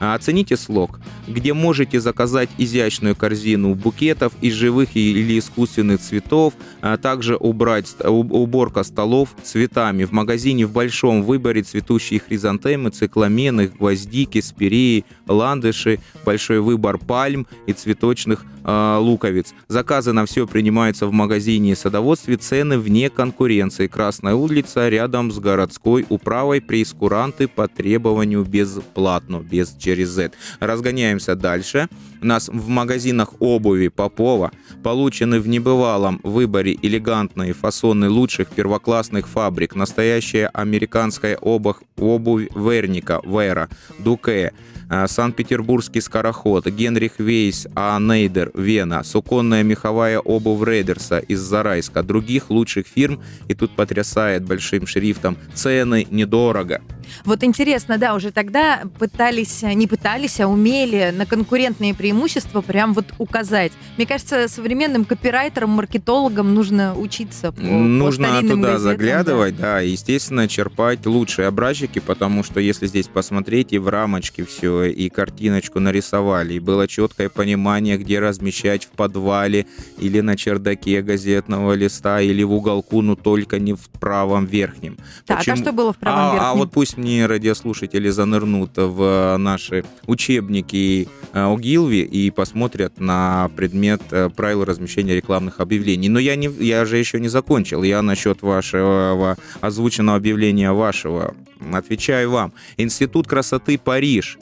А 0.00 0.14
оцените 0.14 0.56
слог, 0.56 1.00
где 1.26 1.52
можете 1.52 2.00
заказать 2.00 2.48
изящную 2.58 3.16
корзину 3.16 3.74
букетов 3.74 4.32
из 4.40 4.54
живых 4.54 4.96
или 4.96 5.38
искусственных 5.38 6.00
цветов, 6.00 6.54
а 6.80 6.96
также 6.96 7.36
убрать 7.36 7.94
уборка 8.04 8.84
столов 8.84 9.30
цветами. 9.42 10.04
В 10.04 10.12
магазине 10.12 10.66
в 10.66 10.72
большом 10.72 11.22
выборе 11.22 11.62
цветущие 11.62 12.20
хризантемы, 12.20 12.90
цикламены, 12.90 13.68
гвоздики, 13.68 14.40
спиреи, 14.40 15.04
ландыши, 15.26 16.00
большой 16.24 16.60
выбор 16.60 16.98
пальм 16.98 17.46
и 17.66 17.72
цветочных 17.72 18.44
э, 18.64 18.96
луковиц. 19.00 19.54
Заказы 19.68 20.12
на 20.12 20.26
все 20.26 20.46
принимаются 20.46 21.06
в 21.06 21.12
магазине 21.12 21.72
и 21.72 21.74
садоводстве, 21.74 22.36
цены 22.36 22.78
вне 22.78 23.10
конкуренции. 23.10 23.86
Красная 23.86 24.34
улица 24.34 24.88
рядом 24.88 25.32
с 25.32 25.38
городской 25.38 26.06
управой, 26.08 26.60
прейскуранты 26.60 27.48
по 27.48 27.68
требованию 27.68 28.44
бесплатно, 28.44 29.38
без 29.38 29.70
через 29.88 30.08
Z. 30.10 30.32
Разгоняемся 30.60 31.34
дальше. 31.34 31.88
У 32.22 32.26
нас 32.26 32.48
в 32.48 32.68
магазинах 32.68 33.34
обуви 33.40 33.88
Попова 33.88 34.50
получены 34.82 35.40
в 35.40 35.48
небывалом 35.48 36.20
выборе 36.22 36.76
элегантные 36.82 37.54
фасоны 37.54 38.10
лучших 38.10 38.48
первоклассных 38.48 39.28
фабрик. 39.28 39.74
Настоящая 39.74 40.50
американская 40.52 41.36
обувь, 41.36 41.76
обувь 41.96 42.48
Верника, 42.54 43.20
Вера, 43.24 43.68
Дуке, 43.98 44.52
Э, 44.90 45.06
Санкт-Петербургский 45.06 46.00
скороход, 46.00 46.66
Генрих 46.66 47.18
Вейс, 47.18 47.66
А. 47.74 47.98
Нейдер, 47.98 48.50
Вена, 48.54 49.02
суконная 49.04 49.62
меховая 49.62 50.18
обувь 50.18 50.66
Рейдерса 50.66 51.18
из 51.18 51.40
Зарайска, 51.40 52.02
других 52.02 52.50
лучших 52.50 52.86
фирм, 52.86 53.22
и 53.48 53.54
тут 53.54 53.76
потрясает 53.76 54.44
большим 54.44 54.86
шрифтом 54.86 55.36
«Цены 55.54 56.06
недорого». 56.10 56.80
Вот 57.24 57.42
интересно, 57.42 57.98
да, 57.98 58.14
уже 58.14 58.30
тогда 58.30 58.82
пытались, 58.98 59.62
не 59.78 59.86
пытались, 59.86 60.40
а 60.40 60.48
умели 60.48 61.14
на 61.16 61.24
конкурентные 61.24 61.94
преимущества 61.94 62.60
прям 62.60 62.92
вот 62.92 63.06
указать. 63.18 63.72
Мне 63.96 64.06
кажется, 64.06 64.48
современным 64.48 65.04
копирайтерам, 65.04 65.70
маркетологам 65.70 66.54
нужно 66.54 66.94
учиться 66.96 67.52
по 67.52 67.60
Нужно 67.60 68.28
по 68.28 68.40
туда 68.40 68.54
газетам, 68.54 68.78
заглядывать, 68.80 69.56
да. 69.56 69.62
да, 69.62 69.80
естественно, 69.80 70.48
черпать 70.48 71.06
лучшие 71.06 71.48
образчики, 71.48 72.00
потому 72.00 72.42
что 72.42 72.60
если 72.60 72.86
здесь 72.86 73.06
посмотреть 73.06 73.72
и 73.72 73.78
в 73.78 73.88
рамочке 73.88 74.44
все 74.44 74.84
и 74.84 75.08
картиночку 75.08 75.80
нарисовали, 75.80 76.54
и 76.54 76.58
было 76.58 76.88
четкое 76.88 77.28
понимание, 77.28 77.96
где 77.96 78.18
размещать 78.18 78.84
в 78.84 78.88
подвале 78.88 79.66
или 79.98 80.20
на 80.20 80.36
чердаке 80.36 81.02
газетного 81.02 81.74
листа, 81.74 82.20
или 82.20 82.42
в 82.42 82.52
уголку, 82.52 83.02
но 83.02 83.14
только 83.14 83.58
не 83.58 83.74
в 83.74 83.88
правом 84.00 84.46
верхнем. 84.46 84.98
Так, 85.26 85.36
а 85.36 85.40
Почему? 85.40 85.54
а 85.54 85.56
что 85.58 85.72
было 85.72 85.92
в 85.92 85.98
правом 85.98 86.20
а, 86.20 86.32
верхнем? 86.32 86.50
А 86.50 86.54
вот 86.54 86.72
пусть 86.72 86.96
мне 86.96 87.26
радиослушатели 87.26 88.08
занырнут 88.08 88.72
в 88.76 89.36
наши 89.68 89.84
учебники 90.06 91.08
ОГИЛВИ 91.32 92.02
и 92.02 92.30
посмотрят 92.30 92.98
на 93.00 93.50
предмет 93.56 94.00
э, 94.10 94.30
правил 94.34 94.64
размещения 94.64 95.14
рекламных 95.14 95.60
объявлений. 95.60 96.08
Но 96.08 96.18
я, 96.18 96.36
не, 96.36 96.48
я 96.48 96.84
же 96.84 96.96
еще 96.96 97.20
не 97.20 97.28
закончил. 97.28 97.82
Я 97.82 98.02
насчет 98.02 98.42
вашего 98.42 99.36
озвученного 99.60 100.16
объявления 100.16 100.72
вашего 100.72 101.34
отвечаю 101.72 102.30
вам. 102.30 102.52
Институт 102.76 103.26
красоты 103.26 103.78
Париж 103.78 104.38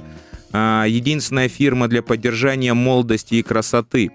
а, 0.52 0.84
единственная 0.86 1.48
фирма 1.48 1.88
для 1.88 2.02
поддержания 2.02 2.74
молодости 2.74 3.34
и 3.34 3.42
красоты. 3.42 4.10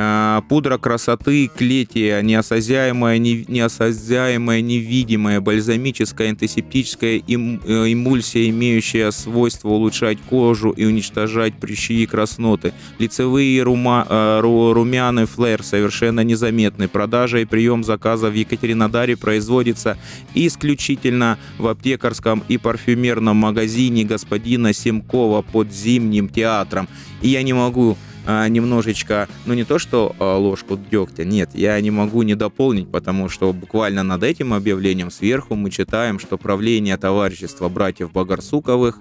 А, 0.00 0.42
пудра 0.42 0.78
красоты, 0.78 1.50
клетия, 1.52 2.22
неосязаемая, 2.22 3.18
не, 3.18 3.44
неосязаемая, 3.48 4.60
невидимая, 4.60 5.40
бальзамическая, 5.40 6.28
антисептическая 6.28 7.16
им, 7.16 7.60
э, 7.64 7.92
эмульсия, 7.92 8.48
имеющая 8.50 9.10
свойство 9.10 9.70
улучшать 9.70 10.18
кожу 10.20 10.70
и 10.70 10.84
уничтожать 10.84 11.54
прыщи 11.54 12.04
и 12.04 12.06
красноты. 12.06 12.74
Лицевые 13.00 13.60
рума, 13.62 14.06
э, 14.08 14.40
румяны 14.40 15.26
флэр 15.26 15.64
совершенно 15.64 16.20
незаметны. 16.20 16.86
Продажа 16.86 17.38
и 17.38 17.44
прием 17.44 17.82
заказа 17.82 18.30
в 18.30 18.34
Екатеринодаре 18.34 19.16
производится 19.16 19.98
исключительно 20.34 21.38
в 21.58 21.66
аптекарском 21.66 22.44
и 22.46 22.56
парфюмерном 22.56 23.36
магазине 23.36 24.04
господина 24.04 24.72
Семкова 24.72 25.42
под 25.42 25.72
Зимним 25.72 26.28
театром. 26.28 26.88
И 27.20 27.30
я 27.30 27.42
не 27.42 27.52
могу 27.52 27.96
немножечко, 28.28 29.28
ну 29.46 29.54
не 29.54 29.64
то 29.64 29.78
что 29.78 30.14
а, 30.18 30.36
ложку 30.36 30.76
дегтя, 30.76 31.24
нет, 31.24 31.50
я 31.54 31.80
не 31.80 31.90
могу 31.90 32.22
не 32.22 32.34
дополнить, 32.34 32.90
потому 32.90 33.28
что 33.28 33.52
буквально 33.52 34.02
над 34.02 34.22
этим 34.22 34.52
объявлением 34.52 35.10
сверху 35.10 35.54
мы 35.54 35.70
читаем, 35.70 36.18
что 36.18 36.36
правление 36.36 36.96
товарищества 36.96 37.68
братьев 37.68 38.12
Багарсуковых 38.12 38.98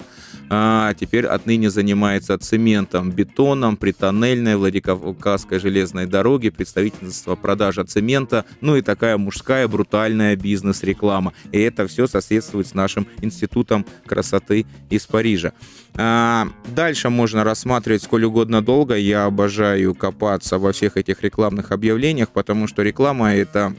а, 0.49 0.93
теперь 0.93 1.25
отныне 1.25 1.69
занимается 1.69 2.37
цементом, 2.37 3.11
бетоном 3.11 3.75
при 3.75 3.91
тоннельной 3.91 4.55
Владикавказской 4.55 5.59
железной 5.59 6.05
дороге, 6.05 6.51
представительство 6.51 7.35
продажа 7.35 7.83
цемента, 7.83 8.45
ну 8.61 8.77
и 8.77 8.81
такая 8.81 9.17
мужская 9.17 9.67
брутальная 9.67 10.35
бизнес-реклама. 10.35 11.33
И 11.51 11.59
это 11.59 11.87
все 11.87 12.07
соседствует 12.07 12.67
с 12.67 12.73
нашим 12.73 13.07
институтом 13.21 13.85
красоты 14.05 14.65
из 14.89 15.05
Парижа. 15.05 15.51
А, 15.99 16.47
дальше 16.75 17.09
можно 17.09 17.43
рассматривать 17.43 18.03
сколь 18.03 18.25
угодно 18.25 18.61
долго. 18.61 18.95
Я 18.95 19.16
обожаю 19.25 19.95
копаться 19.95 20.57
во 20.57 20.71
всех 20.71 20.97
этих 20.97 21.21
рекламных 21.21 21.71
объявлениях, 21.71 22.29
потому 22.29 22.67
что 22.67 22.81
реклама 22.83 23.33
это 23.33 23.73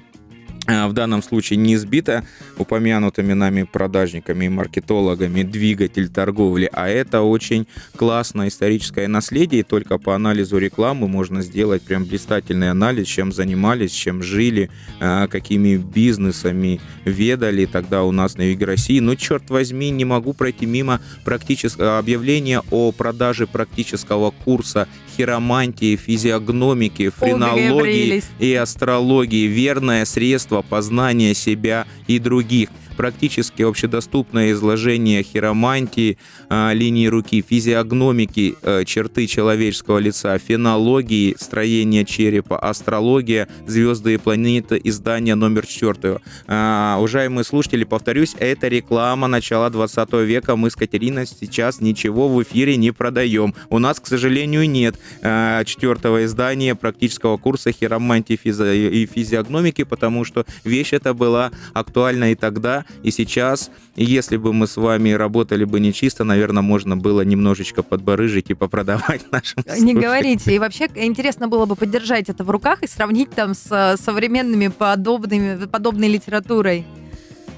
а, 0.68 0.86
в 0.86 0.92
данном 0.92 1.22
случае 1.22 1.56
не 1.56 1.74
избита 1.76 2.24
упомянутыми 2.58 3.32
нами 3.32 3.62
продажниками 3.62 4.44
и 4.44 4.50
маркетологами 4.50 5.42
двигатель 5.42 6.10
торговли, 6.10 6.68
а 6.70 6.88
это 6.88 7.22
очень 7.22 7.66
классное 7.96 8.48
историческое 8.48 9.08
наследие, 9.08 9.60
и 9.60 9.64
только 9.64 9.96
по 9.96 10.14
анализу 10.14 10.58
рекламы 10.58 11.08
можно 11.08 11.40
сделать 11.40 11.80
прям 11.80 12.04
блистательный 12.04 12.70
анализ, 12.70 13.06
чем 13.06 13.32
занимались, 13.32 13.92
чем 13.92 14.22
жили, 14.22 14.68
а, 15.00 15.26
какими 15.26 15.76
бизнесами 15.76 16.82
ведали 17.06 17.64
тогда 17.64 18.04
у 18.04 18.12
нас 18.12 18.36
на 18.36 18.42
юге 18.42 18.66
России. 18.66 19.00
Но, 19.00 19.14
черт 19.14 19.48
возьми, 19.48 19.88
не 19.88 20.04
могу 20.04 20.34
пройти 20.34 20.66
мимо 20.66 21.00
практического 21.24 21.98
объявления 21.98 22.60
о 22.70 22.92
продаже 22.92 23.46
практического 23.46 24.32
курса 24.32 24.86
хиромантии, 25.18 25.96
физиогномики, 25.96 27.08
френологии 27.08 28.22
и 28.38 28.54
астрологии. 28.54 29.46
Верное 29.46 30.04
средство 30.04 30.62
познания 30.62 31.34
себя 31.34 31.86
и 32.06 32.20
других 32.20 32.68
практически 32.98 33.62
общедоступное 33.62 34.50
изложение 34.50 35.22
хиромантии, 35.22 36.18
а, 36.48 36.72
линии 36.72 37.06
руки, 37.06 37.44
физиогномики, 37.48 38.56
э, 38.60 38.84
черты 38.84 39.28
человеческого 39.28 39.98
лица, 39.98 40.36
фенологии, 40.38 41.36
строение 41.38 42.04
черепа, 42.04 42.58
астрология, 42.58 43.46
звезды 43.68 44.14
и 44.14 44.16
планеты, 44.16 44.80
издание 44.82 45.36
номер 45.36 45.64
4. 45.64 46.18
А, 46.48 46.96
уважаемые 46.98 47.44
слушатели, 47.44 47.84
повторюсь, 47.84 48.34
это 48.36 48.66
реклама 48.66 49.28
начала 49.28 49.70
20 49.70 50.24
века. 50.24 50.56
Мы 50.56 50.68
с 50.68 50.74
Катериной 50.74 51.28
сейчас 51.28 51.80
ничего 51.80 52.28
в 52.28 52.42
эфире 52.42 52.76
не 52.76 52.90
продаем. 52.90 53.54
У 53.70 53.78
нас, 53.78 54.00
к 54.00 54.08
сожалению, 54.08 54.68
нет 54.68 54.96
а, 55.22 55.62
четвертого 55.64 56.24
издания 56.24 56.74
практического 56.74 57.36
курса 57.36 57.70
хиромантии 57.70 58.34
и 58.34 59.06
физиогномики, 59.06 59.84
потому 59.84 60.24
что 60.24 60.44
вещь 60.64 60.92
эта 60.92 61.14
была 61.14 61.52
актуальна 61.74 62.32
и 62.32 62.34
тогда, 62.34 62.84
и 63.02 63.10
сейчас. 63.10 63.70
Если 63.96 64.36
бы 64.36 64.52
мы 64.52 64.66
с 64.66 64.76
вами 64.76 65.10
работали 65.10 65.64
бы 65.64 65.80
не 65.80 65.92
чисто, 65.92 66.24
наверное, 66.24 66.62
можно 66.62 66.96
было 66.96 67.22
немножечко 67.22 67.82
подбарыжить 67.82 68.50
и 68.50 68.54
попродавать 68.54 69.22
нашим 69.32 69.64
Не 69.78 69.94
говорите. 69.94 70.54
И 70.54 70.58
вообще 70.58 70.88
интересно 70.94 71.48
было 71.48 71.66
бы 71.66 71.76
поддержать 71.76 72.28
это 72.28 72.44
в 72.44 72.50
руках 72.50 72.82
и 72.82 72.86
сравнить 72.86 73.30
там 73.30 73.54
с 73.54 73.66
э, 73.70 73.96
современными 73.96 74.68
подобными, 74.68 75.66
подобной 75.66 76.08
литературой. 76.08 76.84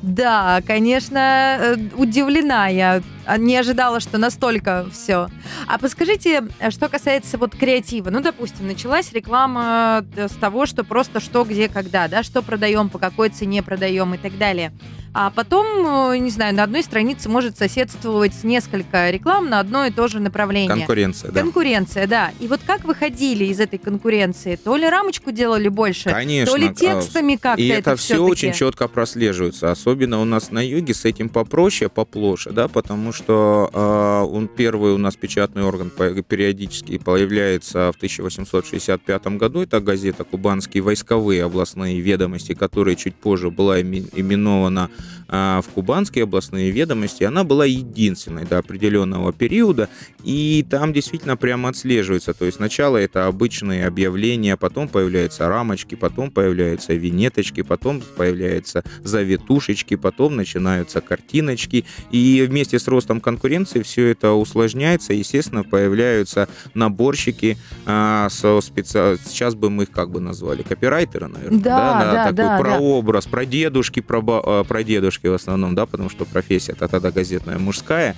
Да, 0.03 0.63
конечно, 0.67 1.59
э, 1.61 1.77
удивлена 1.97 2.69
я. 2.69 3.03
А, 3.31 3.39
не 3.39 3.57
ожидала, 3.57 4.01
что 4.01 4.19
настолько 4.19 4.87
все. 4.93 5.29
А 5.69 5.79
подскажите, 5.79 6.49
что 6.71 6.89
касается 6.89 7.39
вот 7.39 7.55
креатива. 7.55 8.11
Ну, 8.11 8.21
допустим, 8.21 8.67
началась 8.67 9.13
реклама 9.13 10.05
э, 10.17 10.27
с 10.27 10.33
того, 10.33 10.67
что 10.67 10.83
просто 10.83 11.21
что, 11.21 11.45
где, 11.45 11.69
когда, 11.69 12.09
да, 12.09 12.25
что 12.25 12.43
продаем, 12.43 12.89
по 12.89 12.99
какой 12.99 13.29
цене 13.29 13.63
продаем 13.63 14.15
и 14.15 14.19
так 14.19 14.37
далее. 14.37 14.73
А 15.13 15.31
потом, 15.31 16.13
э, 16.13 16.19
не 16.19 16.31
знаю, 16.31 16.55
на 16.55 16.63
одной 16.63 16.85
странице 16.85 17.29
может 17.29 17.59
соседствовать 17.59 18.45
несколько 18.45 19.11
реклам 19.11 19.49
на 19.49 19.59
одно 19.59 19.85
и 19.87 19.91
то 19.91 20.07
же 20.07 20.21
направление. 20.21 20.69
Конкуренция, 20.69 21.33
да. 21.33 21.41
Конкуренция, 21.41 22.07
да. 22.07 22.31
И 22.39 22.47
вот 22.47 22.61
как 22.65 22.85
выходили 22.85 23.45
из 23.47 23.59
этой 23.59 23.79
конкуренции? 23.79 24.55
То 24.55 24.77
ли 24.77 24.89
рамочку 24.89 25.33
делали 25.33 25.69
больше, 25.69 26.11
Конечно. 26.11 26.53
то 26.53 26.57
ли 26.57 26.73
текстами 26.73 27.35
как-то 27.35 27.63
И 27.63 27.69
это, 27.69 27.97
все 27.97 28.15
все 28.15 28.25
очень 28.25 28.53
четко 28.53 28.87
прослеживается. 28.87 29.73
Особенно 29.73 30.21
у 30.21 30.25
нас 30.25 30.53
на 30.53 30.65
юге 30.65 30.95
с 30.95 31.05
этим 31.05 31.29
попроще, 31.29 31.89
поплоше, 31.89 32.51
да, 32.51 32.69
потому 32.69 33.13
что 33.13 33.20
э, 33.29 34.35
он 34.35 34.49
первый 34.49 34.93
у 34.93 34.99
нас 34.99 35.17
печатный 35.17 35.62
орган 35.62 35.91
периодически 35.91 36.99
появляется 36.99 37.93
в 37.93 37.97
1865 37.97 39.27
году. 39.39 39.62
Это 39.62 39.81
газета 39.81 40.25
«Кубанские 40.25 40.83
войсковые 40.83 41.45
областные 41.45 42.00
ведомости», 42.00 42.55
которая 42.55 42.95
чуть 42.95 43.15
позже 43.15 43.50
была 43.50 43.81
именована 43.81 44.91
а, 45.33 45.62
в 45.62 45.69
Кубанские 45.69 46.25
областные 46.25 46.71
ведомости, 46.71 47.25
она 47.25 47.45
была 47.45 47.65
единственной 47.65 48.45
до 48.45 48.59
определенного 48.59 49.33
периода, 49.33 49.89
и 50.25 50.67
там 50.69 50.93
действительно 50.93 51.37
прямо 51.37 51.69
отслеживается. 51.69 52.35
То 52.35 52.45
есть 52.45 52.57
сначала 52.57 52.97
это 52.97 53.27
обычные 53.27 53.87
объявления, 53.87 54.57
потом 54.57 54.89
появляются 54.89 55.49
рамочки, 55.49 55.95
потом 55.95 56.31
появляются 56.31 56.95
винеточки, 56.95 57.62
потом 57.62 58.03
появляются 58.17 58.83
завитушечки, 59.05 59.95
потом 59.95 60.37
начинаются 60.37 61.00
картиночки, 61.00 61.85
и 62.11 62.45
вместе 62.49 62.79
с 62.79 62.89
ростом 62.89 63.10
конкуренции 63.19 63.83
все 63.83 64.09
это 64.09 64.33
усложняется, 64.33 65.12
естественно, 65.12 65.64
появляются 65.64 66.49
наборщики 66.75 67.59
а, 67.87 68.29
со 68.31 68.61
специ... 68.61 69.17
сейчас 69.26 69.57
бы 69.57 69.71
мы 69.71 69.85
их 69.85 69.90
как 69.90 70.11
бы 70.11 70.21
назвали, 70.21 70.62
копирайтеры, 70.62 71.26
наверное, 71.26 71.59
да, 71.59 71.76
да, 71.76 72.12
да, 72.12 72.25
такой 72.25 72.35
да, 72.37 72.59
прообраз, 72.61 73.25
да. 73.25 73.31
про 73.31 73.45
дедушки, 73.47 74.00
про, 74.00 74.23
а, 74.26 74.64
про 74.64 74.85
дедушки 74.85 75.26
в 75.26 75.35
основном, 75.35 75.75
да, 75.75 75.87
потому 75.87 76.11
что 76.11 76.25
профессия 76.25 76.75
тогда 76.75 77.11
газетная 77.11 77.59
мужская. 77.59 78.14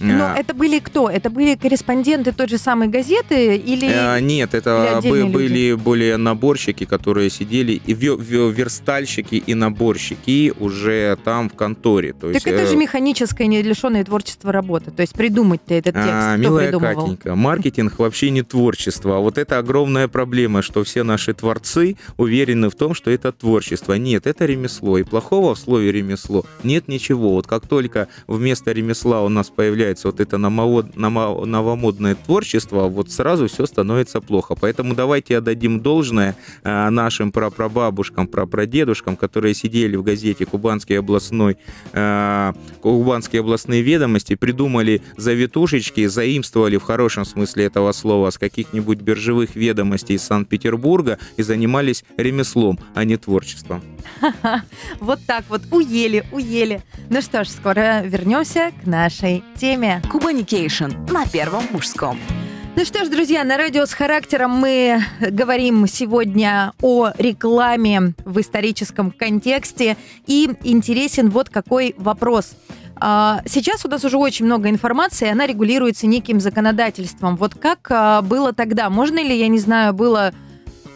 Но 0.00 0.34
это 0.36 0.54
были 0.54 0.78
кто? 0.78 1.08
Это 1.08 1.30
были 1.30 1.54
корреспонденты 1.54 2.32
той 2.32 2.48
же 2.48 2.58
самой 2.58 2.88
газеты 2.88 3.56
или 3.56 3.86
а, 3.92 4.18
Нет, 4.20 4.54
это 4.54 5.00
или 5.02 5.22
были 5.24 5.70
люди? 5.70 5.82
более 5.82 6.16
наборщики, 6.16 6.84
которые 6.84 7.30
сидели, 7.30 7.72
и 7.72 7.94
верстальщики 7.94 9.36
и 9.36 9.54
наборщики 9.54 10.52
уже 10.58 11.16
там 11.24 11.48
в 11.48 11.54
конторе. 11.54 12.12
То 12.12 12.32
так 12.32 12.34
есть, 12.34 12.46
это 12.46 12.66
же 12.66 12.76
механическая, 12.76 13.46
не 13.46 13.62
лишенная 13.62 14.04
творчества 14.04 14.52
работа. 14.52 14.90
То 14.90 15.00
есть 15.00 15.14
придумать-то 15.14 15.74
этот 15.74 15.94
текст, 15.94 16.10
а, 16.10 16.34
кто 16.34 16.42
милая 16.42 16.66
придумывал? 16.68 17.02
Катенька, 17.02 17.34
маркетинг 17.34 17.94
вообще 17.98 18.30
не 18.30 18.42
творчество. 18.42 19.16
А 19.16 19.20
вот 19.20 19.38
это 19.38 19.58
огромная 19.58 20.08
проблема, 20.08 20.62
что 20.62 20.84
все 20.84 21.02
наши 21.02 21.34
творцы 21.34 21.96
уверены 22.16 22.70
в 22.70 22.74
том, 22.74 22.94
что 22.94 23.10
это 23.10 23.32
творчество. 23.32 23.94
Нет, 23.94 24.26
это 24.26 24.44
ремесло. 24.44 24.98
И 24.98 25.02
плохого 25.02 25.54
в 25.54 25.58
слове 25.58 25.92
ремесло 25.92 26.44
нет 26.62 26.88
ничего. 26.88 27.30
Вот 27.30 27.46
как 27.46 27.66
только 27.66 28.08
вместо 28.26 28.72
ремесла 28.72 29.22
у 29.22 29.28
нас 29.28 29.48
появляется 29.48 29.85
появляется 29.86 30.08
вот 30.08 30.20
это 30.20 30.38
новомодное 30.38 32.14
творчество, 32.14 32.88
вот 32.88 33.10
сразу 33.10 33.46
все 33.46 33.66
становится 33.66 34.20
плохо. 34.20 34.54
Поэтому 34.54 34.94
давайте 34.94 35.38
отдадим 35.38 35.80
должное 35.80 36.34
э, 36.64 36.90
нашим 36.90 37.30
прапрабабушкам, 37.30 38.26
прапрадедушкам, 38.26 39.16
которые 39.16 39.54
сидели 39.54 39.96
в 39.96 40.02
газете 40.02 40.44
Кубанский 40.44 40.98
областной, 40.98 41.56
э, 41.92 42.52
Кубанские 42.82 43.40
областные 43.40 43.82
ведомости, 43.82 44.34
придумали 44.34 45.02
завитушечки, 45.16 46.06
заимствовали 46.06 46.78
в 46.78 46.82
хорошем 46.82 47.24
смысле 47.24 47.66
этого 47.66 47.92
слова 47.92 48.30
с 48.30 48.38
каких-нибудь 48.38 49.00
биржевых 49.00 49.56
ведомостей 49.56 50.16
из 50.16 50.22
Санкт-Петербурга 50.22 51.18
и 51.36 51.42
занимались 51.42 52.04
ремеслом, 52.16 52.78
а 52.94 53.04
не 53.04 53.16
творчеством. 53.16 53.82
Вот 55.00 55.20
так 55.26 55.44
вот, 55.48 55.62
уели, 55.70 56.24
уели. 56.32 56.82
Ну 57.10 57.20
что 57.20 57.44
ж, 57.44 57.48
скоро 57.48 58.02
вернемся 58.02 58.70
к 58.82 58.86
нашей 58.86 59.42
теме. 59.56 59.75
Кубаникейшн 60.10 60.90
на 61.10 61.26
Первом 61.26 61.64
мужском. 61.70 62.18
Ну 62.76 62.84
что 62.86 63.04
ж, 63.04 63.08
друзья, 63.08 63.44
на 63.44 63.58
радио 63.58 63.84
с 63.84 63.92
характером 63.92 64.52
мы 64.52 65.02
говорим 65.20 65.86
сегодня 65.86 66.72
о 66.80 67.10
рекламе 67.18 68.14
в 68.24 68.40
историческом 68.40 69.10
контексте. 69.10 69.98
И 70.26 70.48
интересен 70.62 71.28
вот 71.28 71.50
какой 71.50 71.94
вопрос. 71.98 72.56
А, 72.98 73.42
сейчас 73.44 73.84
у 73.84 73.88
нас 73.90 74.02
уже 74.02 74.16
очень 74.16 74.46
много 74.46 74.70
информации, 74.70 75.30
она 75.30 75.46
регулируется 75.46 76.06
неким 76.06 76.40
законодательством. 76.40 77.36
Вот 77.36 77.54
как 77.54 77.86
а, 77.90 78.22
было 78.22 78.54
тогда? 78.54 78.88
Можно 78.88 79.22
ли, 79.22 79.38
я 79.38 79.48
не 79.48 79.58
знаю, 79.58 79.92
было 79.92 80.32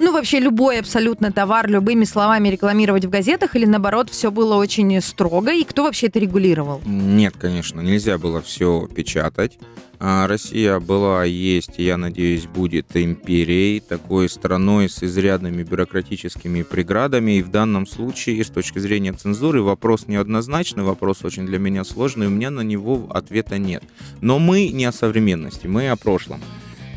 ну, 0.01 0.13
вообще 0.13 0.41
любой 0.41 0.81
абсолютно 0.81 1.31
товар 1.31 1.69
любыми 1.69 2.05
словами 2.05 2.49
рекламировать 2.49 3.05
в 3.05 3.11
газетах 3.11 3.55
или, 3.55 3.67
наоборот, 3.67 4.11
все 4.11 4.31
было 4.31 4.57
очень 4.57 5.01
строго? 5.03 5.53
И 5.53 5.63
кто 5.65 5.85
вообще 5.85 6.07
это 6.07 6.19
регулировал? 6.19 6.81
Нет, 6.87 7.35
конечно, 7.39 7.81
нельзя 7.81 8.19
было 8.19 8.41
все 8.41 8.89
печатать. 8.89 9.59
А 10.03 10.27
Россия 10.27 10.81
была, 10.81 11.25
есть, 11.25 11.75
я 11.77 11.99
надеюсь, 11.99 12.47
будет 12.47 12.97
империей, 12.97 13.81
такой 13.81 14.31
страной 14.31 14.89
с 14.89 15.03
изрядными 15.03 15.63
бюрократическими 15.63 16.63
преградами. 16.63 17.33
И 17.33 17.43
в 17.43 17.51
данном 17.51 17.87
случае, 17.87 18.43
с 18.43 18.49
точки 18.49 18.79
зрения 18.79 19.13
цензуры, 19.13 19.61
вопрос 19.61 20.07
неоднозначный, 20.07 20.85
вопрос 20.85 21.23
очень 21.23 21.45
для 21.45 21.59
меня 21.59 21.85
сложный, 21.85 22.29
у 22.29 22.31
меня 22.31 22.49
на 22.49 22.63
него 22.63 23.09
ответа 23.11 23.59
нет. 23.59 23.85
Но 24.23 24.39
мы 24.39 24.69
не 24.69 24.87
о 24.87 24.93
современности, 24.93 25.67
мы 25.67 25.91
о 25.91 25.97
прошлом. 25.97 26.41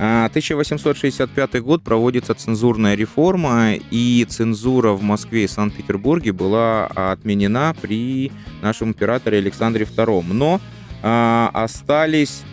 1865 0.04 1.56
а, 1.56 1.62
год 1.62 1.84
проводится 1.84 2.34
цензурная 2.34 2.96
реформа, 2.96 3.76
и 3.76 4.26
цензура 4.28 4.92
в 4.92 5.02
Москве 5.02 5.46
и 5.46 5.48
Санкт-Петербурге 5.48 6.34
была 6.34 6.88
отменена 6.88 7.74
при 7.80 8.32
нашем 8.62 8.90
императоре 8.90 9.38
Александре 9.38 9.86
II. 9.86 10.24
Но 10.34 10.60
а, 11.02 11.50
остались 11.54 12.44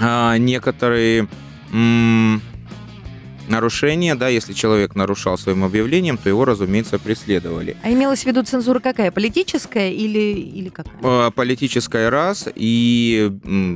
а, 0.00 0.38
некоторые 0.38 1.28
нарушение, 3.48 4.14
да, 4.14 4.28
если 4.28 4.52
человек 4.52 4.94
нарушал 4.94 5.38
своим 5.38 5.64
объявлением, 5.64 6.16
то 6.16 6.28
его, 6.28 6.44
разумеется, 6.44 6.98
преследовали. 6.98 7.76
А 7.82 7.90
имелась 7.90 8.22
в 8.22 8.26
виду 8.26 8.42
цензура 8.42 8.80
какая? 8.80 9.10
Политическая 9.10 9.90
или, 9.90 10.18
или 10.18 10.68
какая? 10.68 10.94
А, 11.02 11.30
политическая 11.30 12.10
раз 12.10 12.48
и 12.54 13.30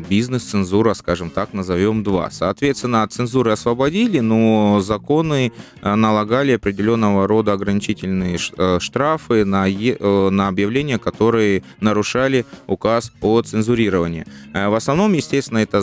бизнес-цензура, 0.08 0.94
скажем 0.94 1.30
так, 1.30 1.52
назовем 1.52 2.02
два. 2.02 2.30
Соответственно, 2.30 3.02
от 3.02 3.12
цензуры 3.12 3.52
освободили, 3.52 4.20
но 4.20 4.80
законы 4.80 5.52
а, 5.82 5.96
налагали 5.96 6.52
определенного 6.52 7.26
рода 7.26 7.52
ограничительные 7.52 8.38
э, 8.56 8.78
штрафы 8.80 9.44
на, 9.44 9.68
э, 9.68 10.30
на 10.30 10.48
объявления, 10.48 10.98
которые 10.98 11.62
нарушали 11.80 12.46
указ 12.66 13.12
о 13.20 13.42
цензурировании. 13.42 14.26
Э, 14.54 14.68
в 14.68 14.74
основном, 14.74 15.12
естественно, 15.12 15.58
это 15.58 15.80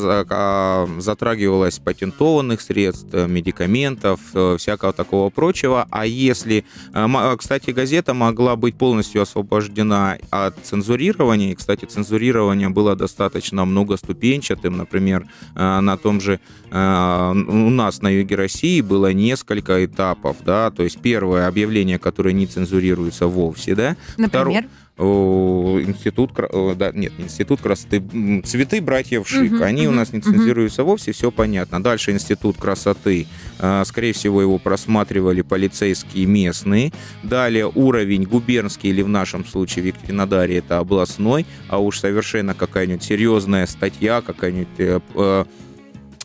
затрагивалось 0.99 1.79
патентованных 1.79 2.61
средств, 2.61 3.13
медикаментов, 3.13 3.74
документов, 3.75 4.19
э, 4.33 4.55
всякого 4.57 4.93
такого 4.93 5.29
прочего. 5.29 5.87
А 5.91 6.05
если, 6.05 6.63
э, 6.93 7.07
э, 7.07 7.37
кстати, 7.37 7.71
газета 7.71 8.13
могла 8.13 8.55
быть 8.55 8.75
полностью 8.75 9.21
освобождена 9.21 10.17
от 10.29 10.55
цензурирования, 10.63 11.51
и, 11.51 11.55
кстати, 11.55 11.85
цензурирование 11.85 12.69
было 12.69 12.95
достаточно 12.95 13.65
многоступенчатым, 13.65 14.77
например, 14.77 15.25
на 15.55 15.97
том 15.97 16.21
же 16.21 16.39
у 16.71 17.69
нас 17.69 18.01
на 18.01 18.09
юге 18.09 18.35
России 18.35 18.81
было 18.81 19.13
несколько 19.13 19.85
этапов, 19.85 20.37
да, 20.45 20.71
то 20.71 20.83
есть 20.83 20.99
первое 21.01 21.47
объявление, 21.47 21.99
которое 21.99 22.33
не 22.33 22.47
цензурируется 22.47 23.27
вовсе, 23.27 23.75
да. 23.75 23.95
Например? 24.17 24.29
Второе, 24.29 24.69
институт, 24.97 26.31
да, 26.77 26.91
нет, 26.93 27.11
институт 27.17 27.61
красоты, 27.61 28.01
цветы 28.45 28.81
братьев 28.81 29.27
Шик, 29.27 29.53
угу, 29.53 29.63
они 29.63 29.87
угу, 29.87 29.93
у 29.93 29.97
нас 29.97 30.13
не 30.13 30.21
цензируются 30.21 30.83
угу. 30.83 30.91
вовсе, 30.91 31.11
все 31.11 31.31
понятно. 31.31 31.83
Дальше 31.83 32.11
институт 32.11 32.57
красоты, 32.57 33.27
а, 33.59 33.83
скорее 33.83 34.13
всего, 34.13 34.41
его 34.41 34.57
просматривали 34.57 35.41
полицейские 35.41 36.25
местные. 36.25 36.93
Далее 37.23 37.69
уровень 37.73 38.23
губернский 38.23 38.89
или 38.89 39.01
в 39.01 39.09
нашем 39.09 39.45
случае 39.45 39.83
в 39.83 39.87
Екатеринодаре 39.87 40.57
это 40.57 40.77
областной, 40.77 41.45
а 41.67 41.79
уж 41.79 41.99
совершенно 41.99 42.53
какая-нибудь 42.53 43.03
серьезная 43.03 43.65
статья, 43.67 44.21
какая-нибудь 44.21 44.67
э, 44.77 44.99
э, 45.15 45.45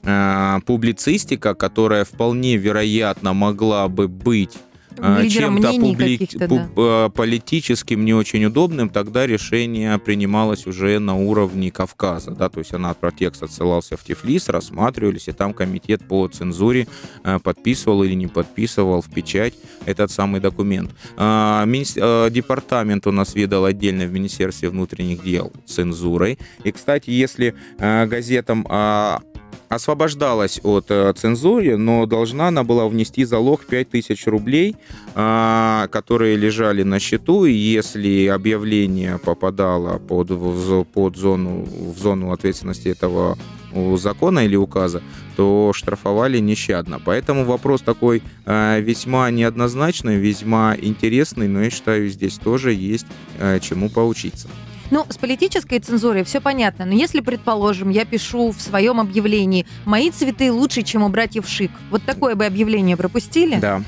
э, 0.04 0.60
публицистика, 0.64 1.54
которая 1.54 2.04
вполне 2.04 2.56
вероятно 2.56 3.32
могла 3.32 3.88
бы 3.88 4.06
быть 4.06 4.54
а, 4.54 4.69
чем-то 4.96 5.68
мнений 5.68 5.94
публи- 5.94 6.18
пу- 6.48 7.06
э, 7.06 7.10
политическим 7.10 8.04
не 8.04 8.14
очень 8.14 8.44
удобным, 8.44 8.88
тогда 8.88 9.26
решение 9.26 9.98
принималось 9.98 10.66
уже 10.66 10.98
на 10.98 11.16
уровне 11.16 11.70
Кавказа, 11.70 12.32
да, 12.32 12.48
то 12.48 12.58
есть 12.58 12.72
она 12.74 12.94
про 12.94 13.10
текст 13.10 13.42
отсылался 13.42 13.96
в 13.96 14.04
Тифлис, 14.04 14.48
рассматривались, 14.48 15.28
и 15.28 15.32
там 15.32 15.54
комитет 15.54 16.06
по 16.06 16.26
цензуре 16.28 16.86
э, 17.24 17.38
подписывал 17.42 18.02
или 18.02 18.14
не 18.14 18.26
подписывал 18.26 19.02
в 19.02 19.10
печать 19.10 19.54
этот 19.86 20.10
самый 20.10 20.40
документ. 20.40 20.90
А, 21.16 21.66
Департамент 22.30 23.06
у 23.06 23.12
нас 23.12 23.34
ведал 23.34 23.64
отдельно 23.64 24.04
в 24.04 24.12
Министерстве 24.12 24.68
внутренних 24.68 25.22
дел 25.22 25.52
цензурой. 25.66 26.38
И, 26.64 26.72
кстати, 26.72 27.10
если 27.10 27.54
газетам 27.78 28.66
а, 28.68 29.20
освобождалась 29.70 30.60
от 30.64 30.86
э, 30.90 31.12
цензуры, 31.16 31.76
но 31.76 32.04
должна 32.04 32.48
она 32.48 32.64
была 32.64 32.88
внести 32.88 33.24
залог 33.24 33.64
5000 33.64 34.26
рублей, 34.26 34.76
а, 35.14 35.86
которые 35.92 36.36
лежали 36.36 36.82
на 36.82 36.98
счету, 36.98 37.44
и 37.44 37.52
если 37.52 38.26
объявление 38.26 39.18
попадало 39.18 39.98
под, 39.98 40.28
под 40.92 41.16
зону, 41.16 41.64
в 41.64 41.98
зону 41.98 42.32
ответственности 42.32 42.88
этого 42.88 43.38
закона 43.96 44.44
или 44.44 44.56
указа, 44.56 45.02
то 45.36 45.70
штрафовали 45.72 46.38
нещадно. 46.40 47.00
Поэтому 47.04 47.44
вопрос 47.44 47.80
такой 47.80 48.24
э, 48.46 48.80
весьма 48.80 49.30
неоднозначный, 49.30 50.16
весьма 50.16 50.74
интересный, 50.76 51.46
но 51.46 51.62
я 51.62 51.70
считаю, 51.70 52.08
здесь 52.08 52.38
тоже 52.38 52.72
есть 52.72 53.06
э, 53.38 53.60
чему 53.60 53.88
поучиться. 53.88 54.48
Ну, 54.90 55.06
с 55.08 55.16
политической 55.16 55.78
цензурой 55.78 56.24
все 56.24 56.40
понятно, 56.40 56.84
но 56.84 56.94
если, 56.94 57.20
предположим, 57.20 57.90
я 57.90 58.04
пишу 58.04 58.50
в 58.50 58.60
своем 58.60 58.98
объявлении 59.00 59.66
«Мои 59.84 60.10
цветы 60.10 60.50
лучше, 60.50 60.82
чем 60.82 61.02
у 61.04 61.08
братьев 61.08 61.48
Шик», 61.48 61.70
вот 61.90 62.02
такое 62.04 62.34
бы 62.34 62.44
объявление 62.44 62.96
пропустили? 62.96 63.56
Да, 63.60 63.82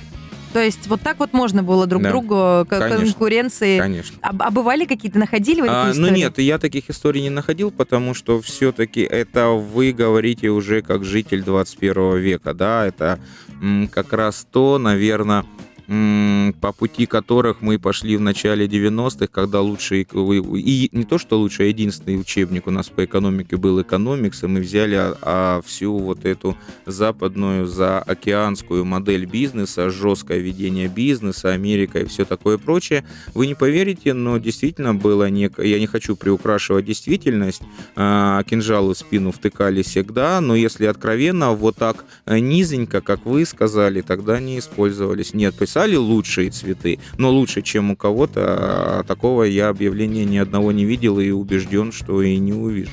То 0.53 0.63
есть 0.63 0.87
вот 0.87 1.01
так 1.01 1.19
вот 1.19 1.33
можно 1.33 1.63
было 1.63 1.87
друг 1.87 2.03
Да. 2.03 2.11
другу 2.11 2.35
к- 2.37 2.67
Конечно. 2.69 2.99
конкуренции... 3.07 3.79
конечно. 3.79 4.17
А, 4.23 4.31
а 4.39 4.51
бывали 4.51 4.85
какие-то, 4.85 5.19
находили 5.19 5.61
вы 5.63 5.69
А, 5.71 5.87
ну 5.87 5.93
истории? 5.93 6.19
нет, 6.19 6.39
я 6.39 6.59
таких 6.59 6.89
историй 6.91 7.23
не 7.23 7.31
находил, 7.31 7.71
потому 7.71 8.13
что 8.15 8.41
все-таки 8.43 9.01
это 9.01 9.49
вы 9.49 9.93
говорите 9.93 10.51
уже 10.51 10.83
как 10.83 11.05
житель 11.05 11.43
21 11.43 12.19
века, 12.19 12.53
да, 12.55 12.87
это 12.87 13.19
м, 13.63 13.89
как 13.89 14.13
раз 14.13 14.47
то, 14.53 14.77
наверное, 14.79 15.45
по 15.87 16.73
пути 16.73 17.07
которых 17.07 17.61
мы 17.61 17.79
пошли 17.79 18.17
в 18.17 18.21
начале 18.21 18.67
90-х, 18.67 19.27
когда 19.27 19.61
лучший, 19.61 20.03
и 20.03 20.89
не 20.93 21.05
то, 21.05 21.19
что 21.19 21.39
лучший, 21.39 21.67
а 21.67 21.69
единственный 21.69 22.21
учебник 22.21 22.67
у 22.67 22.71
нас 22.71 22.89
по 22.89 23.05
экономике 23.05 23.57
был 23.57 23.81
экономикс, 23.83 24.43
и 24.43 24.47
мы 24.47 24.61
взяли 24.61 24.95
а, 24.95 25.17
а, 25.23 25.61
всю 25.65 25.99
вот 25.99 26.25
эту 26.25 26.57
западную 26.87 27.67
заокеанскую 27.67 28.85
модель 28.85 29.27
бизнеса, 29.27 29.91
жесткое 29.91 30.39
ведение 30.39 30.89
бизнеса, 30.89 31.53
Америка 31.53 32.01
и 32.01 32.05
все 32.05 32.25
такое 32.25 32.59
прочее. 32.59 33.05
Вы 33.35 33.47
не 33.47 33.55
поверите, 33.55 34.13
но 34.13 34.39
действительно 34.39 34.95
было 34.95 35.29
некое, 35.31 35.67
я 35.67 35.79
не 35.81 35.87
хочу 35.87 36.17
приукрашивать 36.17 36.85
действительность, 36.85 37.63
а, 37.97 38.43
кинжалы 38.45 38.95
в 38.95 38.99
спину 38.99 39.33
втыкали 39.33 39.83
всегда, 39.83 40.41
но 40.41 40.55
если 40.55 40.87
откровенно, 40.87 41.53
вот 41.53 41.77
так 41.77 42.05
э, 42.27 42.39
низенько, 42.39 43.01
как 43.01 43.27
вы 43.27 43.45
сказали, 43.45 44.01
тогда 44.01 44.41
не 44.41 44.59
использовались. 44.59 45.35
Нет, 45.35 45.55
писали 45.73 45.97
лучшие 45.97 46.51
цветы, 46.51 46.99
но 47.17 47.31
лучше, 47.31 47.63
чем 47.63 47.93
у 47.93 47.97
кого-то, 47.97 48.41
а 48.45 49.05
такого 49.05 49.45
я 49.45 49.71
объявления 49.71 50.27
ни 50.27 50.37
одного 50.37 50.71
не 50.71 50.85
видел 50.85 51.19
и 51.19 51.31
убежден, 51.31 51.93
что 51.93 52.21
и 52.21 52.37
не 52.37 52.53
увижу. 52.53 52.91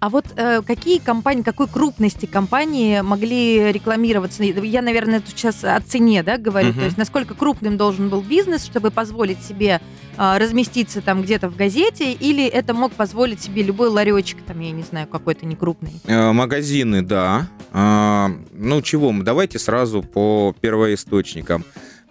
А 0.00 0.08
вот 0.08 0.24
э, 0.36 0.62
какие 0.62 1.00
компании, 1.00 1.42
какой 1.42 1.68
крупности 1.68 2.24
компании 2.24 3.02
могли 3.02 3.72
рекламироваться? 3.72 4.42
Я, 4.42 4.80
наверное, 4.80 5.20
тут 5.20 5.36
сейчас 5.36 5.64
о 5.64 5.78
цене, 5.80 6.22
да, 6.22 6.38
говорю. 6.38 6.68
Мгм. 6.68 6.78
То 6.78 6.84
есть 6.86 6.96
насколько 6.96 7.34
крупным 7.34 7.76
должен 7.76 8.08
был 8.08 8.22
бизнес, 8.22 8.64
чтобы 8.64 8.90
позволить 8.90 9.42
себе 9.42 9.82
э, 10.16 10.38
разместиться 10.38 11.02
там 11.02 11.20
где-то 11.20 11.50
в 11.50 11.56
газете, 11.56 12.12
или 12.12 12.46
это 12.46 12.72
мог 12.72 12.92
позволить 12.92 13.42
себе 13.42 13.62
любой 13.62 13.88
ларечек, 13.88 14.38
там, 14.46 14.60
я 14.60 14.70
не 14.70 14.82
знаю, 14.82 15.06
какой-то 15.08 15.44
некрупный? 15.44 16.00
Э, 16.06 16.32
Магазины, 16.32 17.02
да. 17.02 17.48
А, 17.72 18.30
Ну, 18.52 18.80
чего 18.80 19.12
мы? 19.12 19.24
Давайте 19.24 19.58
сразу 19.58 20.02
по 20.02 20.54
первоисточникам. 20.60 21.64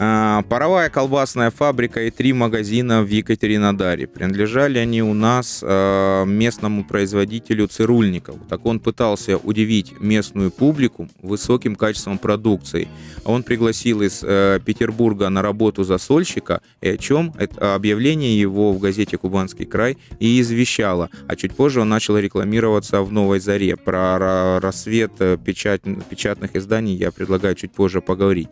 А, 0.05 0.41
Паровая 0.49 0.89
колбасная 0.89 1.49
фабрика 1.49 2.03
и 2.03 2.11
три 2.11 2.33
магазина 2.33 3.03
в 3.03 3.07
Екатеринодаре. 3.07 4.05
Принадлежали 4.05 4.77
они 4.77 5.01
у 5.01 5.13
нас 5.13 5.63
а, 5.63 6.25
местному 6.25 6.83
производителю 6.83 7.67
Цирульникову. 7.67 8.39
Так 8.49 8.65
он 8.65 8.81
пытался 8.81 9.37
удивить 9.37 9.93
местную 10.01 10.51
публику 10.51 11.07
высоким 11.21 11.77
качеством 11.77 12.17
продукции. 12.17 12.89
Он 13.23 13.43
пригласил 13.43 14.01
из 14.01 14.21
э, 14.21 14.59
Петербурга 14.65 15.29
на 15.29 15.41
работу 15.41 15.83
засольщика, 15.83 16.61
и 16.81 16.89
о 16.89 16.97
чем 16.97 17.33
это 17.37 17.73
объявление 17.73 18.37
его 18.37 18.73
в 18.73 18.79
газете 18.79 19.17
«Кубанский 19.17 19.65
край» 19.65 19.97
и 20.19 20.41
извещало. 20.41 21.09
А 21.27 21.37
чуть 21.37 21.55
позже 21.55 21.79
он 21.79 21.89
начал 21.89 22.17
рекламироваться 22.17 23.01
в 23.01 23.11
«Новой 23.13 23.39
заре». 23.39 23.77
Про 23.77 24.17
ра- 24.19 24.59
рассвет 24.59 25.13
э, 25.19 25.37
печатных 25.37 26.55
изданий 26.55 26.95
я 26.95 27.11
предлагаю 27.11 27.55
чуть 27.55 27.71
позже 27.71 28.01
поговорить. 28.01 28.49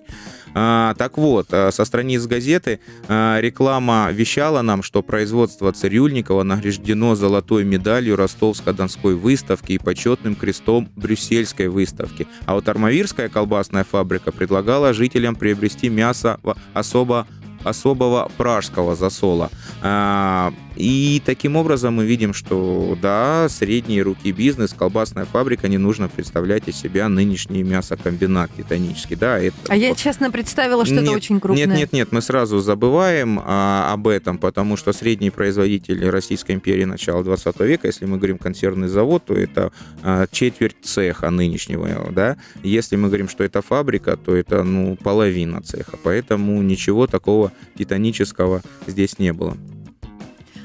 А, 0.53 0.93
так 0.95 1.17
вот, 1.17 1.40
а, 1.51 1.71
со 1.71 1.85
страниц 1.85 2.25
газеты 2.25 2.79
а, 3.07 3.39
реклама 3.39 4.09
вещала 4.11 4.61
нам, 4.61 4.83
что 4.83 5.01
производство 5.01 5.71
Цирюльникова 5.71 6.43
награждено 6.43 7.15
золотой 7.15 7.63
медалью 7.63 8.15
Ростовско-Донской 8.15 9.15
выставки 9.15 9.73
и 9.73 9.77
почетным 9.77 10.35
крестом 10.35 10.89
Брюссельской 10.95 11.67
выставки. 11.67 12.27
А 12.45 12.55
вот 12.55 12.67
Армавирская 12.67 13.29
колбасная 13.29 13.83
фабрика 13.83 14.31
предлагала 14.31 14.93
жителям 14.93 15.35
приобрести 15.35 15.89
мясо 15.89 16.39
особо 16.73 17.27
особого 17.63 18.31
пражского 18.37 18.95
засола. 18.95 19.49
И 20.75 21.21
таким 21.25 21.55
образом 21.55 21.95
мы 21.95 22.05
видим, 22.05 22.33
что 22.33 22.97
да, 23.01 23.47
средние 23.49 24.01
руки 24.01 24.31
бизнес, 24.31 24.73
колбасная 24.73 25.25
фабрика, 25.25 25.67
не 25.67 25.77
нужно 25.77 26.07
представлять 26.07 26.67
из 26.67 26.75
себя 26.77 27.09
нынешний 27.09 27.63
мясокомбинат 27.63 28.51
титанический. 28.55 29.15
Да, 29.15 29.37
это 29.37 29.55
А 29.67 29.75
я 29.75 29.93
честно 29.95 30.31
представила, 30.31 30.85
что 30.85 30.95
это 30.95 31.03
Нет, 31.03 31.15
очень 31.15 31.39
крупное. 31.39 31.65
нет, 31.65 31.77
нет, 31.77 31.93
нет, 31.93 32.11
мы 32.11 32.21
сразу 32.21 32.59
забываем 32.59 33.41
а, 33.43 33.91
об 33.91 34.07
этом, 34.07 34.37
потому 34.37 34.77
что 34.77 34.93
средний 34.93 35.29
производитель 35.29 36.09
Российской 36.09 36.53
империи 36.53 36.85
начала 36.85 37.23
20 37.23 37.59
века, 37.61 37.87
если 37.87 38.05
мы 38.05 38.17
говорим 38.17 38.37
консервный 38.37 38.87
завод, 38.87 39.25
то 39.25 39.33
это 39.33 39.71
а, 40.01 40.27
четверть 40.31 40.77
цеха 40.81 41.29
нынешнего, 41.29 42.11
да. 42.11 42.37
Если 42.63 42.95
мы 42.95 43.07
говорим, 43.07 43.29
что 43.29 43.43
это 43.43 43.61
фабрика, 43.61 44.17
то 44.17 44.35
это 44.35 44.63
ну 44.63 44.95
половина 44.95 45.61
цеха, 45.61 45.97
поэтому 46.01 46.61
ничего 46.61 47.07
такого 47.07 47.51
титанического 47.77 48.61
здесь 48.87 49.19
не 49.19 49.33
было. 49.33 49.57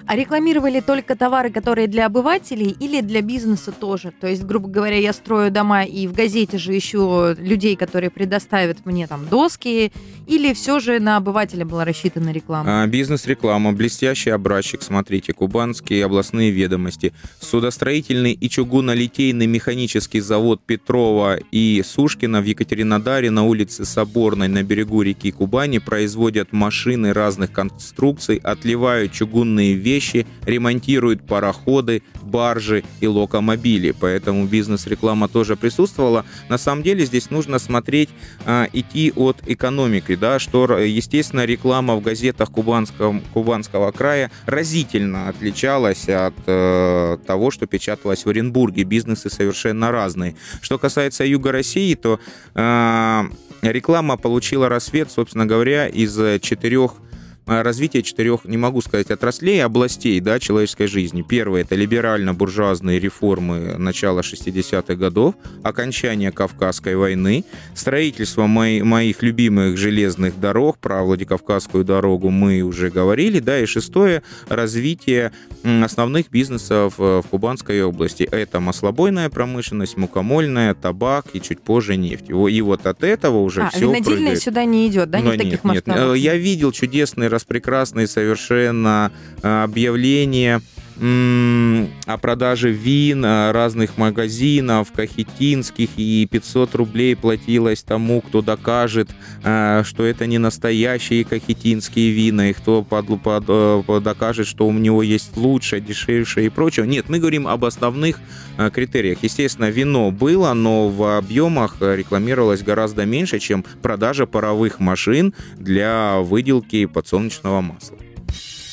А 0.09 0.15
рекламировали 0.15 0.79
только 0.79 1.17
товары, 1.17 1.51
которые 1.51 1.89
для 1.89 2.07
обывателей 2.07 2.77
или 2.79 3.01
для 3.01 3.23
бизнеса 3.23 3.73
тоже? 3.73 4.13
То 4.21 4.29
есть, 4.29 4.45
грубо 4.45 4.69
говоря, 4.69 4.97
я 4.97 5.13
строю 5.13 5.51
дома 5.51 5.83
и 5.83 6.07
в 6.07 6.13
газете 6.13 6.59
же 6.59 6.79
ищу 6.79 7.35
людей, 7.37 7.75
которые 7.75 8.11
предоставят 8.11 8.87
мне 8.87 9.09
там 9.09 9.27
доски, 9.29 9.91
или 10.29 10.55
все 10.55 10.79
же 10.79 11.01
на 11.01 11.17
обывателя 11.17 11.65
была 11.65 11.85
рассчитана 11.85 12.31
реклама? 12.31 12.85
А, 12.85 12.87
Бизнес-реклама, 12.87 13.73
блестящий 13.73 14.31
образчик, 14.31 14.83
смотрите, 14.83 15.33
кубанские 15.33 16.05
областные 16.05 16.53
ведомости, 16.53 17.13
судостроительный 17.41 18.33
и 18.33 18.49
чугунолитейный 18.49 19.47
механический 19.49 20.21
завод 20.21 20.61
Петрова 20.65 21.37
и 21.51 21.83
Сушкина 21.85 22.41
в 22.41 22.45
Екатеринодаре 22.45 23.31
на 23.33 23.43
улице 23.43 23.85
Соборной 23.85 24.47
на 24.47 24.63
берегу 24.63 25.03
реки 25.03 25.33
Кубани 25.33 25.79
производят 25.79 26.53
машины 26.53 27.13
разных 27.13 27.51
конструкций, 27.51 28.37
отливают 28.37 29.11
чугунные 29.11 29.75
вещи, 29.75 29.96
ремонтируют 30.45 31.27
пароходы, 31.27 32.03
баржи 32.23 32.85
и 33.01 33.07
локомобили, 33.07 33.93
поэтому 33.99 34.47
бизнес-реклама 34.47 35.29
тоже 35.29 35.57
присутствовала. 35.57 36.25
На 36.49 36.59
самом 36.59 36.83
деле 36.83 37.05
здесь 37.05 37.31
нужно 37.31 37.59
смотреть, 37.59 38.11
а, 38.45 38.69
идти 38.73 39.13
от 39.15 39.43
экономики, 39.47 40.15
да, 40.15 40.39
что, 40.39 40.79
естественно, 40.79 41.45
реклама 41.45 41.97
в 41.97 42.03
газетах 42.03 42.51
Кубанского, 42.51 43.21
Кубанского 43.33 43.93
края 43.93 44.31
разительно 44.47 45.29
отличалась 45.29 46.09
от 46.09 46.35
э, 46.47 47.19
того, 47.27 47.51
что 47.51 47.67
печаталось 47.67 48.25
в 48.25 48.29
Оренбурге. 48.29 48.85
Бизнесы 48.85 49.31
совершенно 49.31 49.91
разные. 49.91 50.37
Что 50.61 50.79
касается 50.79 51.25
Юга 51.25 51.53
России, 51.53 51.95
то 51.95 52.21
э, 52.55 53.23
реклама 53.63 54.17
получила 54.17 54.69
рассвет, 54.69 55.11
собственно 55.11 55.47
говоря, 55.47 55.87
из 55.87 56.15
четырех 56.41 56.93
э, 56.93 57.06
развитие 57.47 58.03
четырех, 58.03 58.45
не 58.45 58.57
могу 58.57 58.81
сказать, 58.81 59.11
отраслей, 59.11 59.65
областей 59.65 60.21
да, 60.21 60.39
человеческой 60.39 60.87
жизни. 60.87 61.23
Первое– 61.23 61.61
это 61.63 61.75
либерально-буржуазные 61.75 62.99
реформы 62.99 63.77
начала 63.79 64.21
60-х 64.21 64.95
годов, 64.95 65.35
окончание 65.63 66.33
Кавказской 66.33 66.97
войны, 66.97 67.45
строительство 67.75 68.47
мои, 68.47 68.83
моих 68.83 69.23
любимых 69.23 69.77
железных 69.77 70.39
дорог, 70.41 70.79
про 70.79 71.03
Владикавказскую 71.03 71.85
дорогу 71.85 72.31
мы 72.31 72.63
уже 72.63 72.91
говорили, 72.91 73.39
да, 73.41 73.61
и 73.61 73.67
шестое– 73.67 74.23
развитие 74.49 75.33
основных 75.63 76.31
бизнесов 76.31 76.95
в 76.99 77.25
Кубанской 77.31 77.83
области. 77.83 78.23
Это 78.25 78.61
маслобойная 78.61 79.31
промышленность, 79.31 79.97
мукомольная, 79.97 80.75
табак 80.75 81.27
и 81.33 81.41
чуть 81.41 81.61
позже 81.61 81.97
нефть. 81.97 82.29
И 82.29 82.61
вот 82.61 82.87
от 82.87 83.03
этого 83.03 83.39
уже 83.39 83.63
а, 83.63 83.71
все 83.71 83.81
винодельная 83.81 84.05
прыгает. 84.17 84.43
сюда 84.43 84.65
не 84.65 84.89
идет, 84.89 85.11
да, 85.11 85.19
не 85.21 85.25
Но 85.25 85.31
в 85.33 85.37
таких 85.37 85.53
нет, 85.53 85.65
масштабах? 85.65 86.01
Нет. 86.01 86.17
Э, 86.17 86.19
Я 86.19 86.37
видел 86.37 86.73
чудесные, 86.73 87.29
распрекрасные 87.37 88.07
совершенно 88.07 89.13
э, 89.43 89.63
объявления 89.63 90.61
о 90.99 92.19
продаже 92.19 92.71
вин 92.71 93.25
разных 93.25 93.99
магазинов, 93.99 94.93
кахетинских, 94.93 95.91
и 95.97 96.27
500 96.31 96.75
рублей 96.75 97.15
платилось 97.15 97.83
тому, 97.83 98.23
кто 98.23 98.41
докажет, 98.41 99.11
э, 99.45 99.83
что 99.85 100.05
это 100.05 100.27
не 100.27 100.39
настоящие 100.39 101.25
кахетинские 101.25 102.13
вина, 102.13 102.51
и 102.51 102.53
кто 102.53 102.83
под- 102.83 103.21
под- 103.23 103.45
э, 103.49 104.01
докажет, 104.01 104.47
что 104.47 104.67
у 104.67 104.73
него 104.73 105.03
есть 105.03 105.37
лучше, 105.37 105.81
дешевше 105.81 106.47
и 106.47 106.49
прочее. 106.49 106.87
Нет, 106.87 107.09
мы 107.09 107.19
говорим 107.19 107.47
об 107.47 107.65
основных 107.65 108.19
э, 108.59 108.71
критериях. 108.71 109.19
Естественно, 109.23 109.69
вино 109.69 110.11
было, 110.11 110.55
но 110.55 110.89
в 110.89 111.19
объемах 111.19 111.77
рекламировалось 111.81 112.63
гораздо 112.63 113.05
меньше, 113.05 113.39
чем 113.39 113.65
продажа 113.83 114.27
паровых 114.27 114.81
машин 114.81 115.35
для 115.59 116.21
выделки 116.21 116.87
подсолнечного 116.87 117.61
масла. 117.61 117.99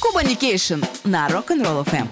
Кубаникейшн 0.03 0.81
на 1.05 1.29
Rock'n'Roll 1.29 1.85
FM. 1.85 2.07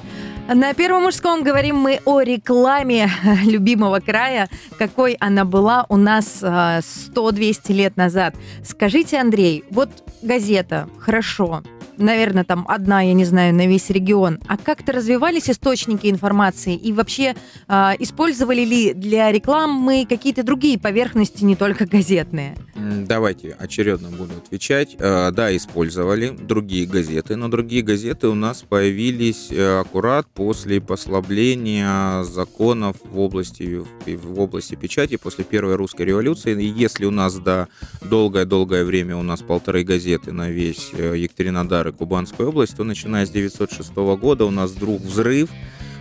На 0.55 0.73
Первом 0.73 1.03
мужском 1.03 1.43
говорим 1.43 1.75
мы 1.75 1.99
о 2.05 2.21
рекламе 2.21 3.11
любимого 3.43 3.99
края, 3.99 4.49
какой 4.79 5.17
она 5.19 5.43
была 5.43 5.85
у 5.89 5.97
нас 5.97 6.39
а, 6.41 6.79
100-200 6.79 7.73
лет 7.73 7.97
назад. 7.97 8.35
Скажите, 8.63 9.19
Андрей, 9.19 9.65
вот 9.71 9.89
газета, 10.21 10.87
хорошо, 10.99 11.63
наверное, 12.01 12.43
там 12.43 12.65
одна, 12.67 13.01
я 13.01 13.13
не 13.13 13.25
знаю, 13.25 13.53
на 13.53 13.67
весь 13.67 13.89
регион. 13.89 14.39
А 14.47 14.57
как-то 14.57 14.91
развивались 14.91 15.49
источники 15.49 16.07
информации 16.07 16.75
и 16.75 16.91
вообще 16.93 17.35
а, 17.67 17.95
использовали 17.99 18.61
ли 18.61 18.93
для 18.93 19.31
рекламы 19.31 20.05
какие-то 20.07 20.43
другие 20.43 20.79
поверхности, 20.79 21.43
не 21.43 21.55
только 21.55 21.85
газетные? 21.85 22.55
Давайте 22.75 23.55
очередно 23.59 24.09
буду 24.09 24.33
отвечать. 24.37 24.95
Э, 24.99 25.31
Да, 25.31 25.55
использовали 25.55 26.29
другие 26.29 26.85
газеты, 26.85 27.35
но 27.35 27.47
другие 27.47 27.83
газеты 27.83 28.27
у 28.27 28.35
нас 28.35 28.63
появились 28.67 29.51
э, 29.51 29.79
аккурат 29.79 30.27
после 30.27 30.81
послабления 30.81 32.23
законов 32.23 32.97
в 33.03 33.19
области, 33.19 33.81
в 34.05 34.39
области 34.39 34.75
печати 34.75 35.17
после 35.17 35.43
Первой 35.43 35.75
русской 35.75 36.03
революции. 36.03 36.59
И 36.61 36.67
если 36.67 37.05
у 37.05 37.11
нас 37.11 37.35
да, 37.35 37.67
долгое-долгое 38.01 38.83
время 38.83 39.15
у 39.17 39.23
нас 39.23 39.41
полторы 39.41 39.83
газеты 39.83 40.31
на 40.31 40.49
весь 40.49 40.91
э, 40.93 41.15
Екатеринодар 41.17 41.90
и 41.91 41.93
Кубанскую 41.93 42.49
область, 42.49 42.75
то 42.75 42.83
начиная 42.83 43.25
с 43.25 43.29
906 43.29 43.95
года 43.95 44.45
у 44.45 44.51
нас 44.51 44.71
вдруг 44.71 45.01
взрыв, 45.01 45.49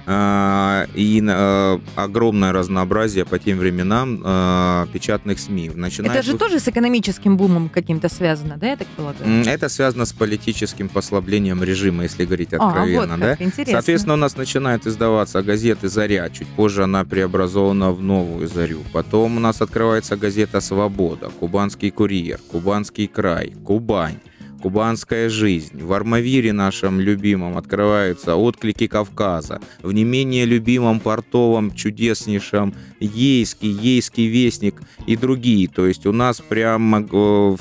а, 0.07 0.87
и 0.95 1.23
э, 1.25 1.79
огромное 1.95 2.53
разнообразие 2.53 3.25
по 3.25 3.39
тем 3.39 3.59
временам 3.59 4.21
э, 4.25 4.87
печатных 4.93 5.39
СМИ. 5.39 5.71
Начиная 5.75 6.11
Это 6.11 6.23
же 6.23 6.37
тоже 6.37 6.59
с 6.59 6.67
экономическим 6.67 7.37
бумом 7.37 7.69
каким-то 7.69 8.09
связано, 8.09 8.57
да, 8.57 8.71
я 8.71 8.77
так 8.77 8.89
полагаю? 8.89 9.47
Это 9.47 9.69
связано 9.69 10.07
с 10.07 10.13
политическим 10.13 10.89
послаблением 10.89 11.63
режима, 11.63 12.05
если 12.05 12.25
говорить 12.25 12.53
А, 12.55 12.57
вот 12.59 12.69
откровенно, 12.69 13.19
да? 13.19 13.37
как, 13.37 13.43
интересно. 13.43 13.73
Соответственно, 13.73 14.15
у 14.15 14.19
нас 14.19 14.37
начинает 14.37 14.87
издаваться 14.87 15.43
газета 15.43 15.89
«Заря». 15.89 16.29
Чуть 16.31 16.49
позже 16.49 16.85
она 16.85 17.05
преобразована 17.05 17.93
в 17.93 18.03
новую 18.03 18.49
«Зарю». 18.49 18.81
Потом 18.93 19.37
у 19.37 19.41
нас 19.41 19.61
открывается 19.61 20.17
газета 20.17 20.61
«Свобода», 20.61 21.31
«Кубанский 21.39 21.91
курьер», 21.91 22.41
«Кубанский 22.51 23.07
край», 23.07 23.53
«Кубань». 23.65 24.19
Кубанская 24.61 25.29
жизнь. 25.29 25.83
В 25.83 25.93
Армавире 25.93 26.53
нашем 26.53 27.01
любимом 27.01 27.57
открываются 27.57 28.37
отклики 28.37 28.87
Кавказа. 28.87 29.61
В 29.83 29.93
не 29.93 30.05
менее 30.05 30.45
любимом 30.45 31.01
портовом 31.01 31.75
чудеснейшем 31.75 32.75
Ейский, 33.01 33.71
Ейский 33.71 34.27
вестник 34.29 34.83
и 35.07 35.17
другие. 35.17 35.69
То 35.69 35.87
есть 35.87 36.07
у 36.07 36.13
нас 36.13 36.41
прям 36.41 37.07
э, 37.11 37.57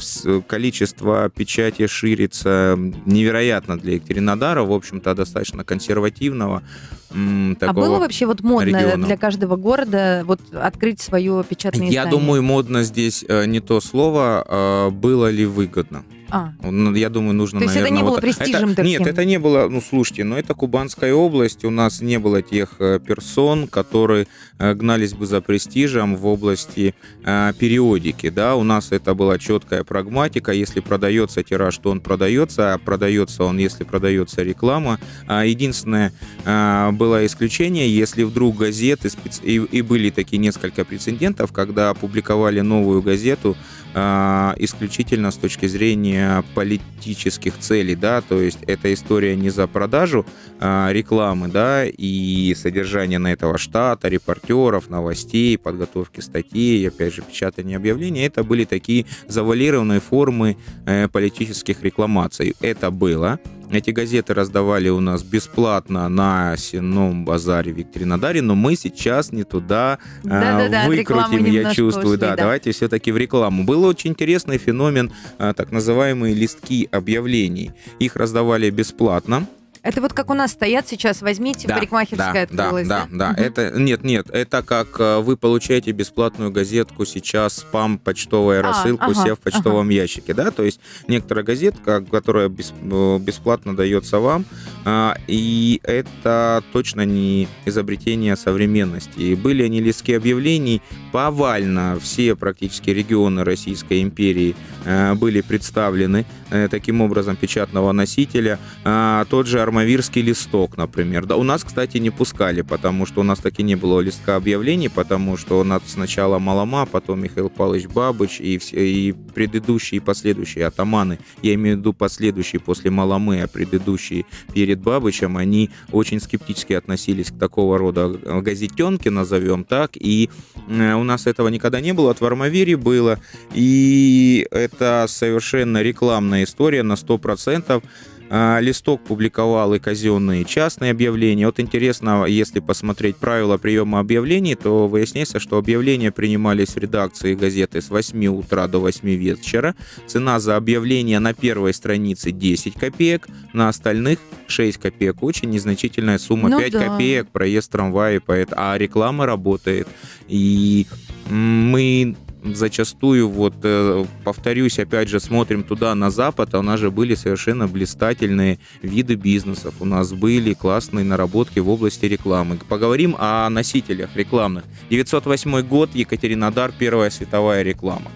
количество 0.48 1.30
печати 1.30 1.88
ширится 1.88 2.78
невероятно 3.06 3.80
для 3.80 3.94
Екатеринодара, 3.94 4.64
в 4.64 4.72
общем-то, 4.74 5.16
достаточно 5.16 5.64
консервативного. 5.64 6.64
А 7.12 7.56
такого. 7.56 7.86
было 7.86 8.00
вообще 8.00 8.26
вот 8.26 8.42
модно 8.42 8.78
региона. 8.78 9.06
для 9.06 9.18
каждого 9.18 9.56
города 9.56 10.24
вот 10.26 10.42
открыть 10.54 11.02
свое 11.02 11.44
печатное 11.48 11.88
Я 11.88 12.04
издание? 12.04 12.12
думаю, 12.12 12.44
модно 12.44 12.84
здесь 12.84 13.26
э, 13.28 13.46
не 13.46 13.62
то 13.62 13.82
слово, 13.82 14.46
а 14.48 14.90
было 14.92 15.32
ли 15.32 15.46
выгодно. 15.46 16.04
А, 16.32 16.52
Ну, 16.64 16.94
Я 16.96 17.10
думаю, 17.10 17.34
нужно, 17.34 17.60
То 17.60 17.66
есть 17.66 17.76
это 17.78 17.90
не 17.90 18.02
было 18.02 18.10
вот 18.12 18.22
так. 18.22 18.24
престижем 18.38 18.72
Это- 18.72 18.84
Нет, 18.84 19.02
это 19.08 19.26
не 19.26 19.40
было, 19.40 19.68
ну, 19.70 19.82
слушайте, 19.82 20.24
но 20.24 20.38
это 20.38 20.54
Кубанская 20.54 21.14
область, 21.14 21.66
у 21.66 21.70
нас 21.72 22.02
не 22.02 22.20
было 22.20 22.42
тех 22.42 22.76
э, 22.80 23.00
персон, 23.06 23.68
которые 23.68 24.28
э, 24.60 24.74
гнались 24.74 25.14
бы 25.14 25.26
за 25.26 25.42
престижем 25.42 26.16
в 26.16 26.26
области 26.28 26.94
э, 27.26 27.54
периодики, 27.58 28.30
да, 28.30 28.56
у 28.56 28.64
нас 28.64 28.92
это 28.92 29.14
была 29.16 29.38
четкая 29.40 29.84
прагматика, 29.84 30.52
если 30.52 30.82
продается 30.82 31.42
тираж, 31.44 31.78
то 31.78 31.90
он 31.90 32.00
продается, 32.02 32.74
а 32.74 32.78
продается 32.78 33.44
он, 33.44 33.58
если 33.58 33.84
продается 33.84 34.44
реклама. 34.44 35.00
А 35.28 35.46
Единственное, 35.46 36.14
э, 36.46 36.92
было 36.92 37.26
исключение, 37.26 37.90
если 37.94 38.24
вдруг 38.24 38.58
газеты, 38.58 39.08
специ- 39.08 39.44
и, 39.44 39.56
и 39.56 39.82
были 39.82 40.10
такие 40.12 40.38
несколько 40.38 40.86
прецедентов, 40.86 41.52
когда 41.52 41.90
опубликовали 41.90 42.60
новую 42.62 43.02
газету, 43.02 43.56
исключительно 43.94 45.32
с 45.32 45.36
точки 45.36 45.66
зрения 45.66 46.44
политических 46.54 47.58
целей, 47.58 47.96
да, 47.96 48.22
то 48.22 48.40
есть 48.40 48.60
эта 48.68 48.94
история 48.94 49.36
не 49.36 49.50
за 49.50 49.68
продажу 49.68 50.26
а, 50.60 50.90
рекламы, 50.92 51.48
да, 51.48 51.86
и 51.86 52.54
содержание 52.56 53.20
на 53.20 53.32
этого 53.32 53.58
штата, 53.58 54.08
репортеров, 54.08 54.90
новостей, 54.90 55.58
подготовки 55.58 56.20
статей, 56.20 56.88
опять 56.88 57.14
же, 57.14 57.22
печатания 57.22 57.78
объявлений, 57.78 58.22
это 58.22 58.44
были 58.44 58.66
такие 58.66 59.06
завуалированные 59.28 60.00
формы 60.00 60.58
э, 60.86 61.08
политических 61.08 61.84
рекламаций. 61.84 62.56
Это 62.62 62.92
было. 62.92 63.40
Эти 63.72 63.92
газеты 63.92 64.34
раздавали 64.34 64.90
у 64.90 65.00
нас 65.00 65.22
бесплатно 65.22 66.10
на 66.10 66.58
Сенном 66.58 67.24
базаре 67.24 67.72
в 67.72 67.78
Екатеринодаре, 67.78 68.42
но 68.42 68.56
мы 68.56 68.76
сейчас 68.76 69.32
не 69.32 69.44
туда 69.44 70.00
а, 70.28 70.66
от 70.66 70.92
рекламы 70.92 71.38
выкрутим, 71.38 71.54
я 71.54 71.74
чувствую. 71.74 72.08
ушли, 72.08 72.18
да, 72.18 72.30
да. 72.32 72.36
давайте 72.38 72.72
все-таки 72.72 73.12
в 73.12 73.18
рекламу. 73.18 73.64
Был 73.66 73.84
очень 73.84 74.12
интересный 74.12 74.58
феномен, 74.58 75.12
а, 75.38 75.54
так 75.54 75.72
называемые 75.72 76.34
листки 76.34 76.90
объявлений. 76.92 77.72
Их 78.00 78.16
раздавали 78.16 78.72
бесплатно. 78.72 79.48
Это 79.84 80.02
вот 80.02 80.14
как 80.14 80.30
у 80.30 80.34
нас 80.34 80.52
стоят 80.52 80.88
сейчас, 80.88 81.22
возьмите, 81.22 81.68
парикмахерская 81.68 82.48
да, 82.52 82.64
открылась, 82.64 82.88
да, 82.88 83.08
да, 83.12 83.30
Мгм. 83.32 83.42
Это 83.42 83.72
нет, 83.80 84.04
нет, 84.04 84.30
это 84.32 84.62
как 84.62 85.00
э, 85.00 85.20
вы 85.20 85.38
получаете 85.38 85.92
бесплатную 85.92 86.52
газетку 86.52 87.06
сейчас 87.06 87.58
спам 87.58 87.98
почтовая 87.98 88.60
А, 88.60 88.64
рассылку, 88.64 89.12
ага, 89.12 89.24
сев 89.24 89.40
в 89.40 89.42
почтовом 89.42 89.90
ящике, 89.90 90.34
да, 90.34 90.52
то 90.52 90.64
есть 90.64 90.80
некоторая 91.08 91.44
газетка, 91.46 92.02
которая 92.02 92.50
бес- 92.50 92.74
э, 92.82 93.18
бесплатно 93.20 93.76
дается 93.76 94.20
вам, 94.20 94.46
а, 94.86 95.16
и 95.28 95.80
это 95.84 96.64
точно 96.74 97.06
не 97.06 97.48
изобретение 97.66 98.36
современности. 98.36 99.20
И 99.20 99.36
были 99.36 99.64
они 99.64 99.82
листки 99.82 100.14
объявлений 100.14 100.82
повально, 101.12 101.98
все 102.02 102.36
практически 102.36 102.90
регионы 102.90 103.44
Российской 103.44 104.02
империи 104.02 104.56
были 104.86 105.42
представлены 105.42 106.26
э, 106.50 106.68
таким 106.70 107.02
образом 107.02 107.36
печатного 107.36 107.92
носителя. 107.92 108.60
А, 108.84 109.26
Тот 109.26 109.48
же 109.48 109.62
армавирский 109.62 110.22
листок, 110.22 110.78
например. 110.78 111.26
Да, 111.26 111.36
у 111.36 111.44
нас, 111.44 111.64
кстати, 111.64 111.98
не 111.98 112.10
пускали, 112.10 112.62
потому 112.62 113.06
что 113.06 113.22
у 113.22 113.24
нас 113.24 113.40
таки 113.40 113.64
не 113.64 113.76
было 113.76 114.00
листка 114.00 114.36
объявлений, 114.36 114.90
потому 114.90 115.38
что 115.38 115.60
у 115.60 115.64
нас 115.64 115.82
сначала 115.88 116.40
Малома, 116.40 116.86
потом 116.86 117.22
Михаил 117.22 117.50
Павлович 117.50 117.88
Бабыч 117.88 118.40
и, 118.40 118.58
все, 118.58 118.88
и 118.88 119.12
предыдущие 119.12 119.98
и 119.98 120.02
последующие 120.02 120.66
атаманы, 120.66 121.20
я 121.42 121.54
имею 121.54 121.78
в 121.78 121.80
виду 121.80 121.94
последующие 121.94 122.60
после 122.60 122.92
Маломы, 122.92 123.42
а 123.42 123.48
предыдущие 123.48 124.26
перед 124.54 124.80
Бабычем, 124.80 125.38
они 125.38 125.70
очень 125.92 126.20
скептически 126.20 126.74
относились 126.74 127.32
к 127.32 127.40
такого 127.40 127.78
рода 127.78 128.08
газетенке, 128.08 129.10
назовем 129.10 129.64
так, 129.64 129.92
и 129.96 130.30
э, 130.68 130.94
у 130.94 131.04
нас 131.04 131.28
этого 131.28 131.48
никогда 131.50 131.82
не 131.82 131.94
было, 131.94 132.08
вот 132.08 132.22
в 132.22 132.26
Армавире 132.26 132.78
было, 132.78 133.20
и 133.54 134.48
это 134.74 135.06
совершенно 135.08 135.82
рекламная 135.82 136.44
история 136.44 136.84
на 136.84 136.94
100%. 136.94 137.84
а, 138.32 138.60
листок 138.60 139.02
публиковал 139.02 139.74
и 139.74 139.80
казенные, 139.80 140.44
и 140.44 140.46
частные 140.46 140.92
объявления. 140.92 141.48
Вот 141.48 141.60
интересно, 141.60 142.26
если 142.26 142.60
посмотреть 142.60 143.16
правила 143.16 143.58
приема 143.58 144.00
объявлений, 144.00 144.56
то 144.56 144.88
выясняется, 144.88 145.40
что 145.40 145.58
объявления 145.58 146.12
принимались 146.12 146.70
в 146.70 146.78
редакции 146.78 147.34
газеты 147.34 147.82
с 147.82 147.90
8 147.90 148.28
утра 148.28 148.68
до 148.68 148.80
8 148.80 149.10
вечера. 149.10 149.76
Цена 150.06 150.40
за 150.40 150.58
объявление 150.58 151.20
на 151.20 151.34
первой 151.34 151.74
странице 151.74 152.32
10 152.32 152.76
копеек, 152.76 153.28
на 153.54 153.68
остальных 153.68 154.20
6 154.48 154.78
копеек. 154.78 155.24
Очень 155.24 155.50
незначительная 155.50 156.20
сумма, 156.20 156.50
ну 156.50 156.60
5 156.60 156.72
да. 156.72 156.86
копеек 156.86 157.30
проезд 157.30 157.72
трамвая, 157.72 158.22
а 158.28 158.78
реклама 158.78 159.26
работает. 159.26 159.88
И 160.28 160.86
мы 161.28 162.16
зачастую, 162.44 163.30
вот 163.30 163.54
э, 163.64 164.06
повторюсь, 164.24 164.80
опять 164.80 165.10
же, 165.10 165.20
смотрим 165.20 165.64
туда, 165.64 165.96
на 165.96 166.10
Запад, 166.10 166.54
а 166.54 166.60
у 166.60 166.62
нас 166.62 166.80
же 166.80 166.92
были 166.92 167.16
совершенно 167.16 167.68
блистательные 167.68 168.60
виды 168.82 169.16
бизнесов, 169.16 169.76
у 169.80 169.86
нас 169.86 170.12
были 170.14 170.54
классные 170.54 171.06
наработки 171.06 171.60
в 171.60 171.70
области 171.70 172.06
рекламы. 172.06 172.60
Поговорим 172.68 173.16
о 173.18 173.50
носителях 173.50 174.16
рекламных. 174.16 174.64
908 174.90 175.62
год, 175.62 175.96
Екатеринодар, 175.96 176.72
первая 176.78 177.10
световая 177.10 177.64
реклама. 177.64 178.12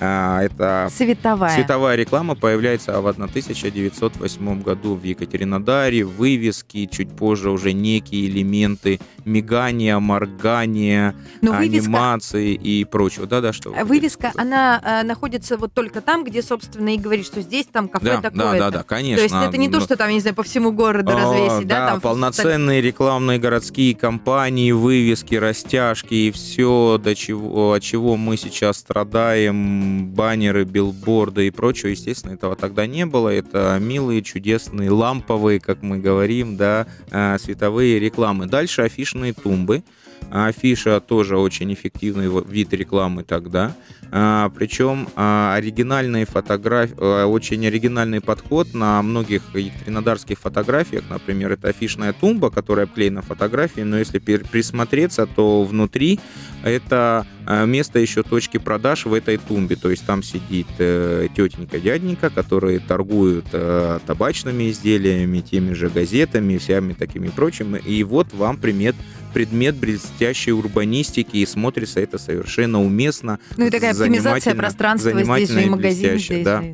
А, 0.00 0.42
это 0.42 0.88
световая. 0.94 1.54
световая 1.54 1.96
реклама 1.96 2.34
появляется 2.36 3.00
в 3.00 3.06
1908 3.06 4.62
году 4.62 4.94
в 4.94 5.02
Екатеринодаре. 5.02 6.04
Вывески, 6.04 6.86
чуть 6.86 7.10
позже 7.14 7.50
уже 7.50 7.72
некие 7.72 8.26
элементы 8.26 9.00
мигания, 9.24 9.98
моргания, 9.98 11.14
Но 11.42 11.52
анимации 11.52 12.56
вывеска... 12.56 12.64
и 12.64 12.84
прочего. 12.84 13.26
Да-да, 13.26 13.52
что? 13.52 13.70
Вывеска, 13.70 14.32
она 14.36 14.80
э, 14.82 15.02
находится 15.04 15.56
вот 15.56 15.72
только 15.74 16.00
там, 16.00 16.24
где, 16.24 16.42
собственно, 16.42 16.94
и 16.94 16.98
говорит, 16.98 17.26
что 17.26 17.40
здесь 17.40 17.66
там 17.66 17.88
кафе 17.88 18.16
да, 18.16 18.22
такое. 18.22 18.58
Да, 18.58 18.58
да, 18.58 18.70
да, 18.70 18.82
конечно. 18.84 19.16
То 19.16 19.22
есть 19.22 19.48
это 19.48 19.56
не 19.58 19.68
то, 19.68 19.80
что 19.80 19.96
там, 19.96 20.10
не 20.10 20.20
знаю, 20.20 20.36
по 20.36 20.42
всему 20.42 20.72
городу 20.72 21.12
развесить, 21.12 21.66
да? 21.66 21.80
Да, 21.80 21.90
там 21.92 22.00
полноценные 22.00 22.80
рекламные 22.80 23.38
городские 23.38 23.94
компании, 23.94 24.72
вывески, 24.72 25.34
растяжки 25.34 26.14
и 26.14 26.30
все, 26.30 27.00
до 27.02 27.14
чего, 27.14 27.72
от 27.74 27.82
чего 27.82 28.16
мы 28.16 28.36
сейчас 28.36 28.78
страдаем 28.78 29.87
баннеры, 29.88 30.64
билборды 30.64 31.46
и 31.46 31.50
прочее, 31.50 31.92
естественно, 31.92 32.32
этого 32.32 32.56
тогда 32.56 32.86
не 32.86 33.06
было. 33.06 33.28
Это 33.28 33.78
милые, 33.80 34.22
чудесные, 34.22 34.90
ламповые, 34.90 35.60
как 35.60 35.82
мы 35.82 35.98
говорим, 35.98 36.56
да, 36.56 36.86
а, 37.10 37.38
световые 37.38 37.98
рекламы. 37.98 38.46
Дальше 38.46 38.82
афишные 38.82 39.32
тумбы. 39.32 39.82
Афиша 40.30 41.00
тоже 41.00 41.38
очень 41.38 41.72
эффективный 41.72 42.28
вид 42.46 42.72
рекламы 42.72 43.24
тогда. 43.24 43.74
А, 44.10 44.50
причем 44.54 45.08
а, 45.16 45.54
оригинальные 45.54 46.24
фотографии, 46.24 46.94
а, 46.98 47.26
очень 47.26 47.66
оригинальный 47.66 48.20
подход 48.20 48.72
на 48.72 49.02
многих 49.02 49.42
екатеринодарских 49.54 50.38
фотографиях, 50.38 51.04
например, 51.10 51.52
это 51.52 51.68
афишная 51.68 52.14
тумба, 52.14 52.50
которая 52.50 52.86
обклеена 52.86 53.20
фотографией, 53.20 53.84
но 53.84 53.98
если 53.98 54.18
присмотреться, 54.18 55.26
то 55.26 55.64
внутри 55.64 56.20
это 56.62 57.26
место 57.66 57.98
еще 57.98 58.22
точки 58.22 58.58
продаж 58.58 59.06
в 59.06 59.14
этой 59.14 59.38
тумбе, 59.38 59.76
то 59.76 59.90
есть 59.90 60.04
там 60.04 60.22
сидит 60.22 60.66
э, 60.78 61.28
тетенька, 61.34 61.78
дяденька, 61.78 62.28
которые 62.28 62.78
торгуют 62.78 63.46
э, 63.52 64.00
табачными 64.06 64.70
изделиями, 64.70 65.40
теми 65.40 65.72
же 65.72 65.88
газетами, 65.88 66.58
всеми 66.58 66.92
такими 66.92 67.28
прочими, 67.28 67.78
и 67.78 68.02
вот 68.04 68.34
вам 68.34 68.58
примет 68.58 68.96
предмет 69.28 69.76
блестящей 69.76 70.52
урбанистики, 70.52 71.36
и 71.36 71.46
смотрится 71.46 72.00
это 72.00 72.18
совершенно 72.18 72.82
уместно. 72.82 73.38
Ну 73.56 73.66
и 73.66 73.70
такая 73.70 73.92
оптимизация 73.92 74.54
пространства 74.54 75.22
здесь 75.22 75.50
же, 75.50 75.62
и 75.62 75.66
магазин 75.66 76.18
здесь. 76.18 76.44
Да. 76.44 76.64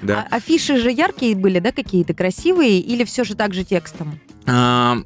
Да. 0.00 0.28
А, 0.30 0.36
афиши 0.36 0.78
же 0.78 0.90
яркие 0.90 1.34
были, 1.34 1.58
да, 1.58 1.72
какие-то 1.72 2.14
красивые, 2.14 2.78
или 2.78 3.04
все 3.04 3.24
же 3.24 3.34
так 3.34 3.52
же 3.52 3.64
текстом? 3.64 4.20
А, 4.46 4.98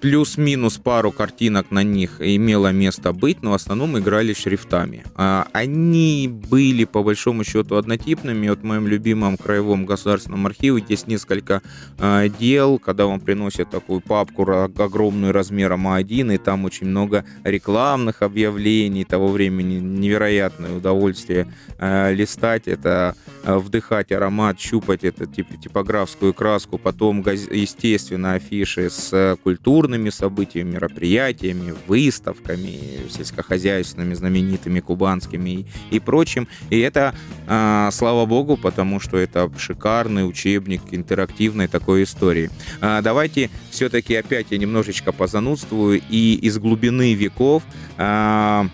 плюс-минус 0.00 0.78
пару 0.78 1.12
картинок 1.12 1.70
на 1.70 1.82
них 1.82 2.16
имело 2.20 2.72
место 2.72 3.12
быть, 3.12 3.42
но 3.42 3.50
в 3.50 3.54
основном 3.54 3.98
играли 3.98 4.32
шрифтами. 4.32 5.04
А, 5.14 5.46
они 5.52 6.28
были, 6.28 6.84
по 6.84 7.02
большому 7.02 7.44
счету, 7.44 7.76
однотипными. 7.76 8.48
Вот 8.48 8.60
в 8.60 8.64
моем 8.64 8.86
любимом 8.86 9.36
краевом 9.36 9.86
государственном 9.86 10.46
архиве 10.46 10.82
есть 10.88 11.06
несколько 11.06 11.62
а, 11.98 12.28
дел, 12.28 12.78
когда 12.78 13.06
вам 13.06 13.20
приносят 13.20 13.70
такую 13.70 14.00
папку 14.00 14.42
огромную 14.50 15.32
размером 15.32 15.86
А1, 15.86 16.34
и 16.34 16.38
там 16.38 16.64
очень 16.64 16.86
много 16.86 17.24
рекламных 17.44 18.22
объявлений 18.22 19.04
того 19.04 19.28
времени. 19.28 19.78
Невероятное 19.80 20.76
удовольствие 20.76 21.46
а, 21.78 22.10
листать 22.10 22.68
это, 22.68 23.14
вдыхать 23.44 24.12
аромат, 24.12 24.58
щупать 24.58 25.04
это 25.04 25.26
тип, 25.26 25.48
типографскую 25.60 26.32
краску, 26.32 26.78
потом, 26.78 27.24
естественно, 27.50 28.34
афиши 28.34 28.88
с 28.88 29.36
культурой 29.42 29.89
культурными 29.90 30.10
событиями, 30.10 30.74
мероприятиями, 30.74 31.74
выставками 31.88 33.08
сельскохозяйственными, 33.10 34.14
знаменитыми, 34.14 34.80
кубанскими 34.80 35.50
и, 35.50 35.66
и 35.90 36.00
прочим. 36.00 36.46
И 36.70 36.78
это, 36.78 37.14
э, 37.48 37.88
слава 37.92 38.26
богу, 38.26 38.56
потому 38.56 39.00
что 39.00 39.16
это 39.16 39.50
шикарный 39.58 40.28
учебник 40.28 40.82
интерактивной 40.92 41.66
такой 41.66 42.02
истории. 42.02 42.50
Э, 42.80 43.00
давайте 43.02 43.50
все-таки 43.70 44.14
опять 44.14 44.46
я 44.50 44.58
немножечко 44.58 45.12
позанудствую 45.12 46.00
и 46.10 46.34
из 46.34 46.58
глубины 46.58 47.14
веков 47.14 47.62
э, 47.98 48.64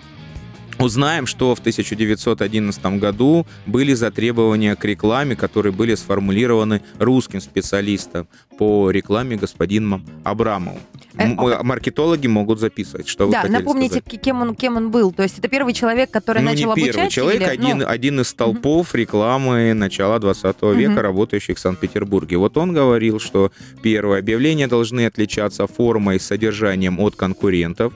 узнаем, 0.87 1.27
что 1.27 1.55
в 1.55 1.61
1911 1.61 2.87
году 2.99 3.47
были 3.67 3.95
затребования 3.95 4.75
к 4.77 4.85
рекламе, 4.85 5.37
которые 5.37 5.73
были 5.73 5.95
сформулированы 5.95 6.83
русским 6.99 7.41
специалистом 7.41 8.29
по 8.59 8.91
рекламе 8.91 9.37
господином 9.37 10.05
Абрамовым. 10.25 10.81
Э, 11.19 11.63
маркетологи 11.63 12.27
могут 12.27 12.61
записывать, 12.61 13.09
что 13.09 13.27
да, 13.31 13.43
вы 13.43 13.49
хотели 13.49 13.53
напомните, 13.53 14.01
сказать. 14.01 14.21
кем 14.21 14.43
он, 14.43 14.55
кем 14.55 14.77
он 14.77 14.91
был. 14.91 15.13
То 15.13 15.23
есть 15.23 15.39
это 15.39 15.49
первый 15.49 15.73
человек, 15.73 16.11
который 16.11 16.43
ну, 16.43 16.51
начал 16.51 16.75
не 16.75 16.83
обучать? 16.83 16.95
первый 16.95 17.11
человек, 17.11 17.43
или... 17.43 17.49
один, 17.49 17.79
ну... 17.79 17.87
один 17.87 18.21
из 18.21 18.29
столпов 18.29 18.91
угу. 18.91 18.99
рекламы 18.99 19.75
начала 19.75 20.19
20 20.19 20.63
века, 20.75 20.93
угу. 20.93 21.01
работающих 21.01 21.57
в 21.57 21.61
Санкт-Петербурге. 21.61 22.37
Вот 22.37 22.57
он 22.57 22.73
говорил, 22.73 23.19
что 23.19 23.51
первое, 23.83 24.19
объявления 24.19 24.67
должны 24.67 25.07
отличаться 25.07 25.67
формой 25.67 26.17
и 26.17 26.19
содержанием 26.19 27.01
от 27.01 27.17
конкурентов 27.17 27.93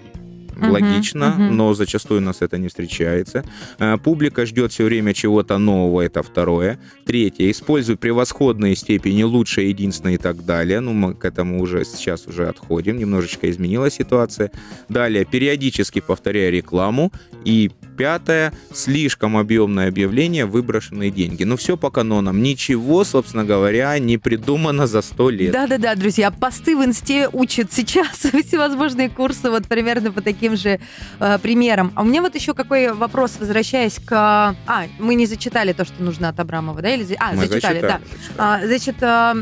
uh-huh, 0.60 0.70
логично, 0.70 1.36
uh-huh. 1.38 1.50
но 1.50 1.74
зачастую 1.74 2.20
у 2.20 2.24
нас 2.24 2.42
это 2.42 2.58
не 2.58 2.68
встречается. 2.68 3.44
Э, 3.78 3.96
публика 3.98 4.46
ждет 4.46 4.72
все 4.72 4.84
время 4.84 5.14
чего-то 5.14 5.58
нового, 5.58 6.02
это 6.02 6.22
второе. 6.22 6.78
Третье, 7.04 7.50
используй 7.50 7.96
превосходные 7.96 8.76
степени, 8.76 9.22
лучшее, 9.22 9.70
единственное 9.70 10.14
и 10.14 10.18
так 10.18 10.44
далее. 10.44 10.80
Ну, 10.80 10.92
мы 10.92 11.14
к 11.14 11.24
этому 11.24 11.60
уже 11.60 11.84
сейчас 11.84 12.26
уже 12.26 12.48
отходим, 12.48 12.98
немножечко 12.98 13.50
изменилась 13.50 13.94
ситуация. 13.94 14.50
Далее, 14.88 15.24
периодически 15.24 16.00
повторяй 16.00 16.50
рекламу. 16.50 17.12
И 17.44 17.70
пятое, 18.00 18.54
слишком 18.72 19.36
объемное 19.36 19.88
объявление, 19.88 20.46
выброшенные 20.46 21.10
деньги. 21.10 21.44
Ну, 21.44 21.58
все 21.58 21.76
по 21.76 21.90
канонам. 21.90 22.42
Ничего, 22.42 23.04
собственно 23.04 23.44
говоря, 23.44 23.98
не 23.98 24.16
придумано 24.16 24.86
за 24.86 25.02
сто 25.02 25.28
лет. 25.28 25.52
Да-да-да, 25.52 25.94
друзья, 25.96 26.30
посты 26.30 26.74
в 26.74 26.82
инсте 26.82 27.28
учат 27.30 27.70
сейчас 27.70 28.16
всевозможные 28.46 29.10
курсы 29.10 29.50
вот 29.50 29.66
примерно 29.66 30.12
по 30.12 30.22
таким 30.22 30.56
же 30.56 30.80
э, 31.18 31.38
примером. 31.42 31.92
А 31.94 32.00
у 32.00 32.04
меня 32.06 32.22
вот 32.22 32.34
еще 32.34 32.54
какой 32.54 32.90
вопрос, 32.94 33.36
возвращаясь 33.38 33.98
к... 33.98 34.12
А, 34.14 34.86
мы 34.98 35.14
не 35.14 35.26
зачитали 35.26 35.74
то, 35.74 35.84
что 35.84 36.02
нужно 36.02 36.30
от 36.30 36.40
Абрамова, 36.40 36.80
да? 36.80 36.94
Или... 36.94 37.14
А, 37.18 37.32
мы 37.34 37.46
зачитали, 37.46 37.80
зачитали 37.80 37.80
да. 37.80 38.00
Зачитали. 38.00 38.38
А, 38.38 38.66
значит, 38.66 39.02
э, 39.02 39.34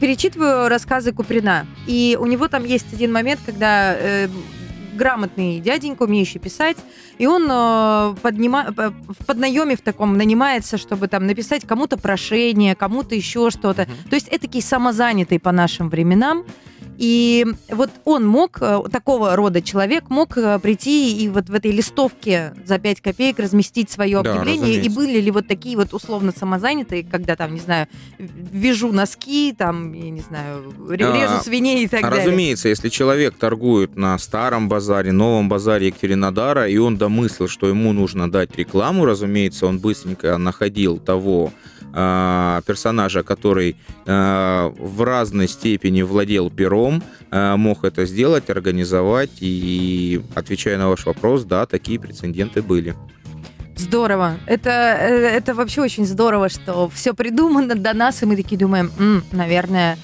перечитываю 0.00 0.68
рассказы 0.70 1.12
Куприна, 1.12 1.66
и 1.86 2.16
у 2.18 2.24
него 2.24 2.48
там 2.48 2.64
есть 2.64 2.94
один 2.94 3.12
момент, 3.12 3.40
когда... 3.44 3.94
Э, 3.94 4.28
грамотный 4.96 5.60
дяденька, 5.60 6.02
умеющий 6.04 6.40
писать, 6.40 6.76
и 7.18 7.26
он 7.26 7.46
э, 7.50 8.14
поднима... 8.22 8.74
в 8.76 9.24
поднаеме 9.26 9.76
в 9.76 9.80
таком 9.80 10.16
нанимается, 10.16 10.78
чтобы 10.78 11.08
там 11.08 11.26
написать 11.26 11.66
кому-то 11.66 11.96
прошение, 11.96 12.74
кому-то 12.74 13.14
еще 13.14 13.50
что-то. 13.50 13.82
Mm-hmm. 13.82 14.08
То 14.10 14.16
есть 14.16 14.28
этакий 14.30 14.62
самозанятый 14.62 15.38
по 15.38 15.52
нашим 15.52 15.88
временам. 15.88 16.44
И 16.98 17.46
вот 17.68 17.90
он 18.04 18.26
мог, 18.26 18.58
э, 18.60 18.80
такого 18.90 19.36
рода 19.36 19.60
человек, 19.60 20.08
мог 20.08 20.36
э, 20.36 20.58
прийти 20.58 21.24
и 21.24 21.28
вот 21.28 21.48
в 21.48 21.54
этой 21.54 21.70
листовке 21.70 22.54
за 22.64 22.78
5 22.78 23.00
копеек 23.00 23.38
разместить 23.38 23.90
свое 23.90 24.22
да, 24.22 24.30
объявление. 24.30 24.82
И 24.82 24.88
были 24.88 25.20
ли 25.20 25.30
вот 25.30 25.46
такие 25.46 25.76
вот 25.76 25.92
условно 25.92 26.32
самозанятые, 26.36 27.04
когда 27.04 27.36
там, 27.36 27.54
не 27.54 27.60
знаю, 27.60 27.86
вяжу 28.18 28.92
носки, 28.92 29.54
там, 29.56 29.92
я 29.92 30.10
не 30.10 30.20
знаю, 30.20 30.72
режу 30.88 31.36
а, 31.38 31.42
свиней 31.42 31.84
и 31.84 31.88
так 31.88 32.00
разумеется, 32.00 32.10
далее. 32.10 32.26
Разумеется, 32.26 32.68
если 32.68 32.88
человек 32.88 33.36
торгует 33.36 33.96
на 33.96 34.18
старом 34.18 34.68
базаре, 34.68 35.12
новом 35.12 35.48
базаре 35.48 35.88
Екатеринодара, 35.88 36.68
и 36.68 36.76
он 36.78 36.96
домыслил, 36.96 37.48
что 37.48 37.68
ему 37.68 37.92
нужно 37.92 38.30
дать 38.30 38.56
рекламу, 38.56 39.04
разумеется, 39.04 39.66
он 39.66 39.78
быстренько 39.78 40.36
находил 40.38 40.98
того, 40.98 41.52
а, 41.98 42.60
персонажа, 42.66 43.22
который 43.22 43.76
а, 44.06 44.70
в 44.78 45.02
разной 45.02 45.48
степени 45.48 46.02
владел 46.02 46.50
пером, 46.50 46.85
а, 47.30 47.56
мог 47.56 47.84
это 47.84 48.06
сделать, 48.06 48.50
организовать. 48.50 49.30
И 49.40 50.20
отвечая 50.34 50.78
на 50.78 50.88
ваш 50.88 51.06
вопрос, 51.06 51.44
да, 51.44 51.66
такие 51.66 51.98
прецеденты 51.98 52.62
были. 52.62 52.94
Здорово. 53.76 54.36
Это, 54.46 54.70
э, 54.70 55.36
это 55.36 55.54
вообще 55.54 55.82
очень 55.82 56.06
здорово, 56.06 56.48
что 56.48 56.88
все 56.88 57.12
придумано 57.12 57.74
до 57.74 57.92
нас, 57.92 58.22
и 58.22 58.26
мы 58.26 58.36
такие 58.36 58.58
думаем, 58.58 58.90
М, 58.98 59.22
наверное, 59.32 59.98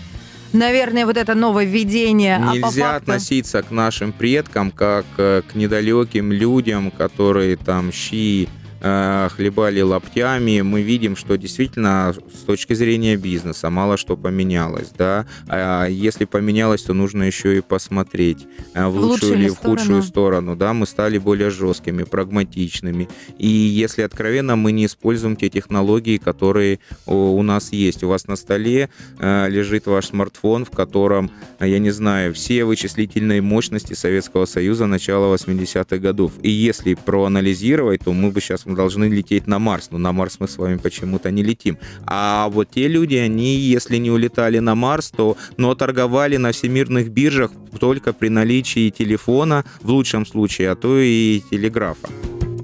наверное, 0.52 1.06
вот 1.06 1.16
это 1.16 1.34
нововведение. 1.34 2.38
Нельзя 2.38 2.66
а 2.66 2.70
по 2.70 2.70
факту... 2.70 3.12
относиться 3.12 3.62
к 3.62 3.70
нашим 3.70 4.12
предкам 4.12 4.70
как 4.70 5.06
э, 5.16 5.42
к 5.50 5.54
недалеким 5.54 6.32
людям, 6.32 6.90
которые 6.90 7.56
там 7.56 7.90
щи 7.92 8.46
Э, 8.46 8.61
хлебали 8.82 9.80
лаптями, 9.80 10.60
мы 10.60 10.82
видим, 10.82 11.16
что 11.16 11.36
действительно 11.36 12.14
с 12.34 12.44
точки 12.44 12.74
зрения 12.74 13.16
бизнеса 13.16 13.70
мало 13.70 13.96
что 13.96 14.16
поменялось, 14.16 14.90
да. 14.96 15.26
А 15.48 15.86
если 15.86 16.24
поменялось, 16.24 16.82
то 16.82 16.92
нужно 16.92 17.22
еще 17.22 17.58
и 17.58 17.60
посмотреть 17.60 18.46
э, 18.74 18.86
в, 18.86 18.92
в 18.92 18.96
лучшую 18.96 19.34
или 19.34 19.48
в 19.48 19.58
худшую 19.58 20.02
сторону, 20.02 20.56
да. 20.56 20.72
Мы 20.72 20.86
стали 20.86 21.18
более 21.18 21.50
жесткими, 21.50 22.02
прагматичными. 22.02 23.08
И 23.38 23.46
если 23.46 24.02
откровенно, 24.02 24.56
мы 24.56 24.72
не 24.72 24.86
используем 24.86 25.36
те 25.36 25.48
технологии, 25.48 26.18
которые 26.18 26.80
у 27.06 27.42
нас 27.42 27.72
есть. 27.72 28.02
У 28.02 28.08
вас 28.08 28.26
на 28.26 28.36
столе 28.36 28.90
э, 29.18 29.48
лежит 29.48 29.86
ваш 29.86 30.06
смартфон, 30.06 30.64
в 30.64 30.70
котором, 30.70 31.30
я 31.60 31.78
не 31.78 31.90
знаю, 31.90 32.34
все 32.34 32.64
вычислительные 32.64 33.42
мощности 33.42 33.94
Советского 33.94 34.46
Союза 34.46 34.86
начала 34.86 35.34
80-х 35.34 35.98
годов. 35.98 36.32
И 36.42 36.50
если 36.50 36.94
проанализировать, 36.94 38.02
то 38.04 38.12
мы 38.12 38.30
бы 38.30 38.40
сейчас 38.40 38.66
мы 38.72 38.76
должны 38.76 39.04
лететь 39.04 39.46
на 39.46 39.58
Марс, 39.58 39.88
но 39.90 39.98
на 39.98 40.12
Марс 40.12 40.38
мы 40.40 40.48
с 40.48 40.56
вами 40.56 40.76
почему-то 40.76 41.30
не 41.30 41.42
летим. 41.42 41.78
А 42.06 42.48
вот 42.48 42.70
те 42.70 42.88
люди, 42.88 43.16
они, 43.16 43.56
если 43.56 43.98
не 43.98 44.10
улетали 44.10 44.58
на 44.60 44.74
Марс, 44.74 45.10
то 45.10 45.36
но 45.56 45.74
торговали 45.74 46.38
на 46.38 46.52
всемирных 46.52 47.10
биржах 47.10 47.52
только 47.78 48.12
при 48.12 48.28
наличии 48.28 48.90
телефона, 48.90 49.64
в 49.82 49.90
лучшем 49.90 50.26
случае, 50.26 50.70
а 50.70 50.76
то 50.76 50.98
и 50.98 51.42
телеграфа. 51.50 52.08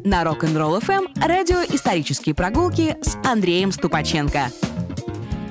На 0.05 0.23
Rock'n'Roll 0.23 0.81
FM 0.81 1.09
радио 1.27 1.59
«Исторические 1.75 2.35
прогулки» 2.35 2.97
с 3.03 3.17
Андреем 3.25 3.73
Ступаченко. 3.73 4.51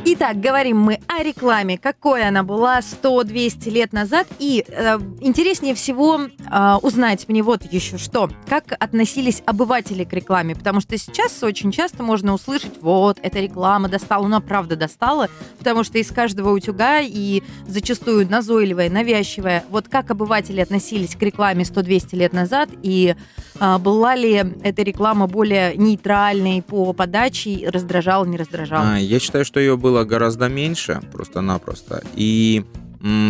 Итак, 0.09 0.39
говорим 0.39 0.79
мы 0.79 1.01
о 1.07 1.21
рекламе, 1.21 1.77
какой 1.77 2.25
она 2.25 2.41
была 2.41 2.79
100-200 2.79 3.69
лет 3.69 3.91
назад. 3.91 4.25
И 4.39 4.63
э, 4.65 4.99
интереснее 5.19 5.75
всего 5.75 6.21
э, 6.21 6.75
узнать 6.81 7.27
мне 7.27 7.43
вот 7.43 7.63
еще 7.69 7.97
что. 7.97 8.29
Как 8.47 8.71
относились 8.79 9.43
обыватели 9.45 10.05
к 10.05 10.13
рекламе? 10.13 10.55
Потому 10.55 10.79
что 10.79 10.97
сейчас 10.97 11.43
очень 11.43 11.73
часто 11.73 12.03
можно 12.03 12.33
услышать, 12.33 12.81
вот, 12.81 13.19
эта 13.21 13.41
реклама 13.41 13.89
достала. 13.89 14.25
Она 14.25 14.39
правда 14.39 14.77
достала, 14.77 15.27
потому 15.59 15.83
что 15.83 15.97
из 15.97 16.09
каждого 16.09 16.51
утюга 16.51 17.01
и 17.01 17.43
зачастую 17.67 18.29
назойливая, 18.29 18.89
навязчивая. 18.89 19.65
Вот 19.69 19.89
как 19.89 20.09
обыватели 20.09 20.61
относились 20.61 21.17
к 21.17 21.21
рекламе 21.21 21.65
100-200 21.65 22.15
лет 22.15 22.31
назад? 22.31 22.69
И 22.81 23.13
э, 23.59 23.77
была 23.79 24.15
ли 24.15 24.41
эта 24.63 24.83
реклама 24.83 25.27
более 25.27 25.75
нейтральной 25.75 26.61
по 26.61 26.93
подаче? 26.93 27.69
Раздражала, 27.69 28.23
не 28.23 28.37
раздражала? 28.37 28.93
А, 28.93 28.97
я 28.97 29.19
считаю, 29.19 29.43
что 29.43 29.59
ее 29.59 29.75
было 29.75 29.96
было 29.97 30.05
гораздо 30.05 30.47
меньше, 30.47 31.01
просто-напросто. 31.11 32.03
И 32.15 32.63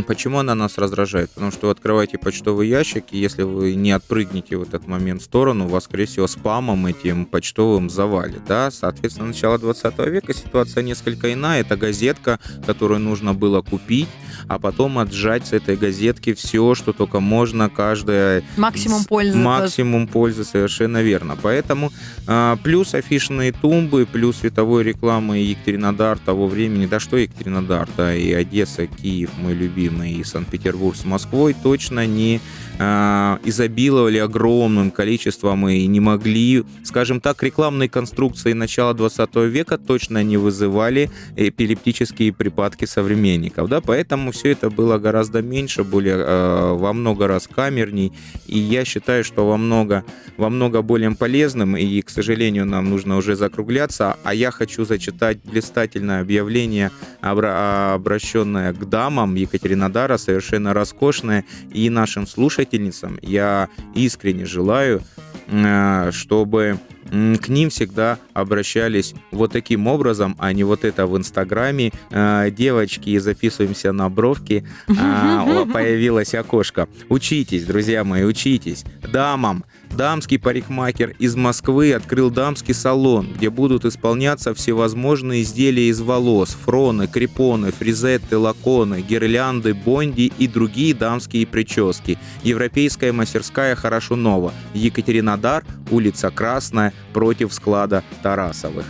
Почему 0.07 0.39
она 0.39 0.55
нас 0.55 0.77
раздражает? 0.77 1.29
Потому 1.31 1.51
что 1.51 1.67
вы 1.67 1.71
открываете 1.71 2.17
почтовый 2.17 2.67
ящик, 2.69 3.05
и 3.11 3.17
если 3.17 3.43
вы 3.43 3.75
не 3.75 3.91
отпрыгнете 3.91 4.57
в 4.57 4.63
этот 4.63 4.87
момент 4.87 5.21
в 5.21 5.25
сторону, 5.25 5.67
вас, 5.67 5.85
скорее 5.85 6.05
всего, 6.05 6.27
спамом 6.27 6.85
этим 6.85 7.25
почтовым 7.25 7.89
завалит. 7.89 8.45
Да? 8.47 8.71
Соответственно, 8.71 9.27
начало 9.27 9.57
20 9.57 9.97
века 10.07 10.33
ситуация 10.33 10.83
несколько 10.83 11.33
иная. 11.33 11.61
Это 11.61 11.75
газетка, 11.75 12.39
которую 12.65 12.99
нужно 12.99 13.33
было 13.33 13.61
купить, 13.61 14.07
а 14.47 14.59
потом 14.59 14.99
отжать 14.99 15.47
с 15.47 15.53
этой 15.53 15.75
газетки 15.75 16.33
все, 16.33 16.75
что 16.75 16.93
только 16.93 17.19
можно, 17.19 17.69
каждая... 17.69 18.43
Максимум 18.55 19.03
пользы. 19.03 19.37
Максимум 19.37 20.07
пользы, 20.07 20.45
совершенно 20.45 21.01
верно. 21.01 21.37
Поэтому 21.41 21.91
а, 22.25 22.57
плюс 22.63 22.93
афишные 22.93 23.51
тумбы, 23.51 24.07
плюс 24.09 24.37
световой 24.37 24.83
рекламы 24.83 25.39
Екатеринодар 25.39 26.17
того 26.17 26.47
времени, 26.47 26.85
да 26.85 26.99
что 26.99 27.17
Екатеринодар, 27.17 27.89
да 27.97 28.15
и 28.15 28.31
Одесса, 28.31 28.87
Киев, 28.87 29.31
мы 29.37 29.56
любимый, 29.57 30.13
и 30.13 30.23
Санкт-Петербург 30.23 30.95
с 30.95 31.03
Москвой 31.03 31.55
точно 31.61 32.07
не 32.07 32.39
э, 32.79 33.37
изобиловали 33.43 34.19
огромным 34.19 34.91
количеством 34.91 35.67
и 35.67 35.85
не 35.87 35.99
могли, 35.99 36.63
скажем 36.83 37.19
так, 37.19 37.43
рекламные 37.43 37.89
конструкции 37.89 38.53
начала 38.53 38.93
20 38.93 39.35
века 39.35 39.77
точно 39.77 40.23
не 40.23 40.37
вызывали 40.37 41.09
эпилептические 41.35 42.31
припадки 42.31 42.85
современников, 42.85 43.69
да, 43.69 43.81
поэтому 43.81 44.31
все 44.31 44.51
это 44.51 44.69
было 44.69 44.97
гораздо 44.97 45.41
меньше, 45.41 45.83
более 45.83 46.15
э, 46.17 46.73
во 46.73 46.93
много 46.93 47.27
раз 47.27 47.47
камерней, 47.47 48.13
и 48.45 48.57
я 48.57 48.85
считаю, 48.85 49.23
что 49.23 49.47
во 49.47 49.57
много, 49.57 50.05
во 50.37 50.49
много 50.49 50.81
более 50.81 51.11
полезным, 51.11 51.75
и, 51.75 52.01
к 52.01 52.09
сожалению, 52.09 52.65
нам 52.65 52.89
нужно 52.89 53.17
уже 53.17 53.35
закругляться, 53.35 54.17
а 54.23 54.33
я 54.33 54.51
хочу 54.51 54.85
зачитать 54.85 55.39
блистательное 55.43 56.21
объявление, 56.21 56.91
обращенное 57.21 58.73
к 58.73 58.89
дамам 58.89 59.35
Екатеринодара, 59.47 60.17
совершенно 60.17 60.73
роскошное, 60.73 61.45
и 61.71 61.89
нашим 61.89 62.27
слушательницам 62.27 63.17
я 63.21 63.69
искренне 63.95 64.45
желаю, 64.45 65.01
э, 65.47 66.11
чтобы 66.11 66.79
к 67.09 67.47
ним 67.47 67.69
всегда 67.69 68.19
обращались 68.33 69.13
вот 69.31 69.51
таким 69.51 69.87
образом, 69.87 70.35
а 70.39 70.53
не 70.53 70.63
вот 70.63 70.85
это 70.85 71.07
в 71.07 71.17
Инстаграме. 71.17 71.91
Э, 72.11 72.49
девочки, 72.51 73.17
записываемся 73.17 73.91
на 73.91 74.09
бровки, 74.09 74.65
а, 74.99 75.65
появилось 75.73 76.33
окошко. 76.33 76.87
Учитесь, 77.09 77.65
друзья 77.65 78.03
мои, 78.03 78.23
учитесь. 78.23 78.83
Дамам 79.11 79.63
Дамский 79.91 80.37
парикмахер 80.37 81.15
из 81.17 81.35
Москвы 81.35 81.93
открыл 81.93 82.29
дамский 82.29 82.73
салон, 82.73 83.33
где 83.33 83.49
будут 83.49 83.85
исполняться 83.85 84.53
всевозможные 84.53 85.41
изделия 85.41 85.89
из 85.89 86.01
волос, 86.01 86.49
фроны, 86.49 87.07
крепоны, 87.07 87.71
фризетты, 87.71 88.37
лаконы, 88.37 89.01
гирлянды, 89.01 89.73
бонди 89.73 90.31
и 90.37 90.47
другие 90.47 90.93
дамские 90.93 91.47
прически. 91.47 92.19
Европейская 92.43 93.11
мастерская 93.11 93.75
Хорошунова, 93.75 94.53
Екатеринодар, 94.73 95.63
улица 95.89 96.29
Красная, 96.29 96.93
против 97.13 97.53
склада 97.53 98.03
Тарасовых. 98.21 98.85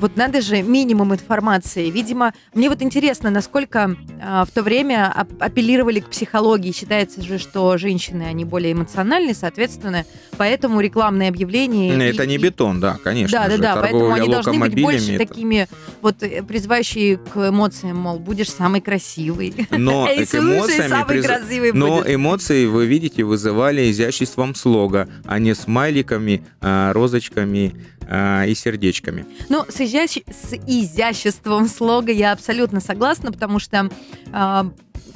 Вот 0.00 0.16
надо 0.16 0.40
же 0.40 0.62
минимум 0.62 1.14
информации. 1.14 1.90
Видимо, 1.90 2.34
мне 2.54 2.68
вот 2.68 2.82
интересно, 2.82 3.30
насколько 3.30 3.96
э, 4.20 4.44
в 4.46 4.50
то 4.52 4.62
время 4.62 5.12
апеллировали 5.40 6.00
к 6.00 6.08
психологии. 6.08 6.72
Считается 6.72 7.22
же, 7.22 7.38
что 7.38 7.76
женщины, 7.78 8.24
они 8.24 8.44
более 8.44 8.72
эмоциональны, 8.72 9.34
соответственно, 9.34 10.04
поэтому 10.36 10.80
рекламные 10.80 11.28
объявления... 11.28 11.94
Это 11.94 12.24
и, 12.24 12.26
не 12.26 12.38
бетон, 12.38 12.80
да, 12.80 12.98
конечно 13.02 13.38
Да, 13.38 13.50
же. 13.50 13.58
да, 13.58 13.74
да, 13.74 13.80
поэтому 13.80 14.12
они 14.12 14.28
должны 14.28 14.58
быть 14.58 14.80
больше 14.80 15.14
это... 15.14 15.26
такими 15.26 15.68
вот 16.02 16.22
э, 16.22 16.42
призывающие 16.42 17.16
к 17.16 17.48
эмоциям, 17.48 17.96
мол, 17.96 18.18
будешь 18.18 18.50
самый 18.50 18.80
красивый. 18.80 19.54
Но 19.70 20.06
к 20.24 20.26
самый 20.26 21.22
красивый 21.22 21.72
Но 21.72 22.02
эмоции, 22.06 22.66
вы 22.66 22.86
видите, 22.86 23.24
вызывали 23.24 23.90
изяществом 23.90 24.54
слога, 24.54 25.08
а 25.24 25.38
не 25.38 25.54
смайликами, 25.54 26.42
а, 26.60 26.92
розочками, 26.92 27.74
а, 28.08 28.44
и 28.46 28.54
сердечками. 28.54 29.26
Ну, 29.48 29.64
с, 29.68 29.80
изящ... 29.86 30.18
с 30.28 30.52
изяществом 30.66 31.68
слога 31.68 32.12
я 32.12 32.32
абсолютно 32.32 32.80
согласна, 32.80 33.32
потому 33.32 33.58
что 33.58 33.90
э, 34.32 34.64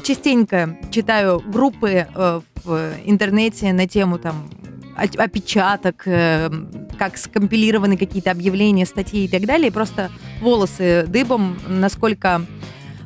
частенько 0.03 0.79
читаю 0.91 1.41
группы 1.41 2.07
э, 2.13 2.41
в 2.65 2.93
интернете 3.05 3.73
на 3.73 3.87
тему 3.87 4.19
там 4.19 4.51
опечаток, 4.97 6.03
э, 6.07 6.51
как 6.99 7.17
скомпилированы 7.17 7.97
какие-то 7.97 8.31
объявления, 8.31 8.87
статьи 8.87 9.25
и 9.25 9.29
так 9.29 9.47
далее. 9.47 9.69
И 9.69 9.73
просто 9.73 10.11
волосы 10.41 11.05
дыбом, 11.07 11.59
насколько 11.69 12.43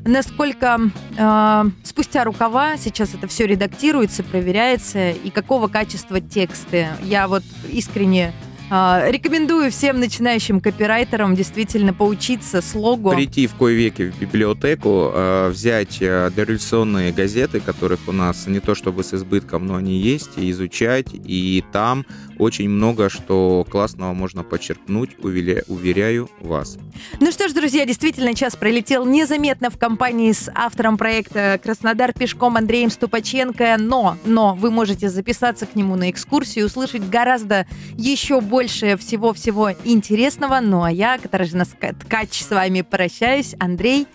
насколько 0.07 0.81
э, 1.17 1.65
спустя 1.83 2.25
рукава 2.25 2.77
сейчас 2.77 3.15
это 3.15 3.27
все 3.27 3.47
редактируется, 3.47 4.23
проверяется, 4.23 5.11
и 5.11 5.31
какого 5.31 5.69
качества 5.69 6.21
тексты. 6.21 6.89
Я 7.03 7.27
вот 7.27 7.43
искренне 7.71 8.33
рекомендую 8.71 9.71
всем 9.71 10.01
начинающим 10.01 10.61
копирайтерам 10.61 11.35
действительно 11.35 11.93
поучиться 11.93 12.63
слогу. 12.63 13.11
Прийти 13.11 13.47
в 13.47 13.55
кое 13.55 13.75
веки 13.75 14.11
в 14.11 14.19
библиотеку, 14.19 15.11
а, 15.13 15.51
взять 15.51 15.99
а, 16.01 16.31
дореволюционные 16.31 17.13
газеты, 17.13 17.61
которых 17.61 18.01
у 18.07 18.13
нас 18.13 18.47
не 18.47 18.61
то 18.61 18.75
чтобы 18.75 19.05
с 19.05 19.13
избытком, 19.15 19.67
но 19.67 19.77
они 19.77 19.99
есть, 19.99 20.31
и 20.37 20.51
изучать, 20.51 21.09
и 21.13 21.63
там 21.73 22.07
очень 22.39 22.69
много 22.69 23.09
что 23.09 23.67
классного 23.71 24.13
можно 24.13 24.43
подчеркнуть, 24.43 25.11
уверяю 25.23 26.31
вас. 26.41 26.79
Ну 27.21 27.31
что 27.33 27.49
ж, 27.49 27.53
друзья, 27.53 27.85
действительно, 27.87 28.35
час 28.35 28.57
пролетел 28.57 29.05
незаметно 29.05 29.71
в 29.71 29.79
компании 29.79 30.33
с 30.33 30.51
автором 30.55 30.99
проекта 30.99 31.61
«Краснодар 31.63 32.13
пешком» 32.13 32.57
Андреем 32.57 32.91
Ступаченко, 32.91 33.77
но, 33.79 34.17
но 34.25 34.55
вы 34.55 34.71
можете 34.71 35.09
записаться 35.09 35.67
к 35.67 35.75
нему 35.75 35.97
на 35.97 36.11
экскурсию, 36.11 36.67
услышать 36.67 37.09
гораздо 37.09 37.67
еще 37.97 38.41
больше 38.41 38.97
всего-всего 38.97 39.73
интересного. 39.85 40.61
Ну 40.61 40.83
а 40.83 40.91
я, 40.91 41.19
Катаржина 41.19 41.65
Ткач, 41.65 42.43
с 42.43 42.51
вами 42.51 42.83
прощаюсь. 42.83 43.55
Андрей, 43.59 44.07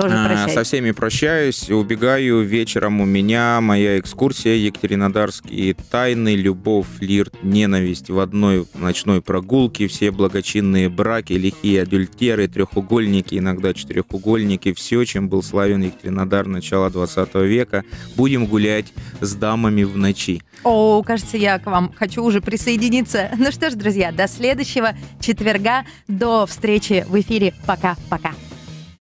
тоже 0.00 0.14
А, 0.16 0.26
прощаюсь. 0.26 0.54
Со 0.54 0.62
всеми 0.64 0.90
прощаюсь, 0.92 1.70
убегаю. 1.70 2.42
Вечером 2.42 3.00
у 3.00 3.04
меня 3.04 3.60
моя 3.60 3.98
экскурсия 3.98 4.54
Екатеринодарские 4.54 5.74
тайны, 5.74 6.34
любовь, 6.36 6.86
флирт, 6.98 7.34
ненависть 7.42 8.10
в 8.10 8.18
одной 8.18 8.66
ночной 8.74 9.20
прогулке, 9.20 9.88
все 9.88 10.10
благочинные 10.10 10.88
браки, 10.88 11.32
лихие 11.32 11.82
адюльтеры, 11.82 12.48
трехугольники, 12.48 13.36
иногда 13.36 13.74
четырехугольники, 13.74 14.72
все, 14.72 15.04
чем 15.04 15.28
был 15.28 15.42
славен 15.42 15.82
Екатеринодар 15.82 16.46
начала 16.46 16.90
20 16.90 17.34
века. 17.36 17.84
Будем 18.16 18.46
гулять 18.46 18.86
с 19.20 19.34
дамами 19.34 19.82
в 19.82 19.96
ночи. 19.96 20.42
О, 20.64 21.02
кажется, 21.02 21.36
я 21.36 21.58
к 21.58 21.66
вам 21.66 21.92
хочу 21.96 22.22
уже 22.22 22.40
присоединиться. 22.40 23.30
Ну 23.38 23.50
что 23.52 23.70
ж, 23.70 23.74
друзья, 23.74 24.12
до 24.12 24.28
следующего 24.28 24.92
четверга. 25.20 25.84
До 26.08 26.46
встречи 26.46 27.04
в 27.08 27.18
эфире. 27.20 27.54
Пока-пока. 27.66 28.32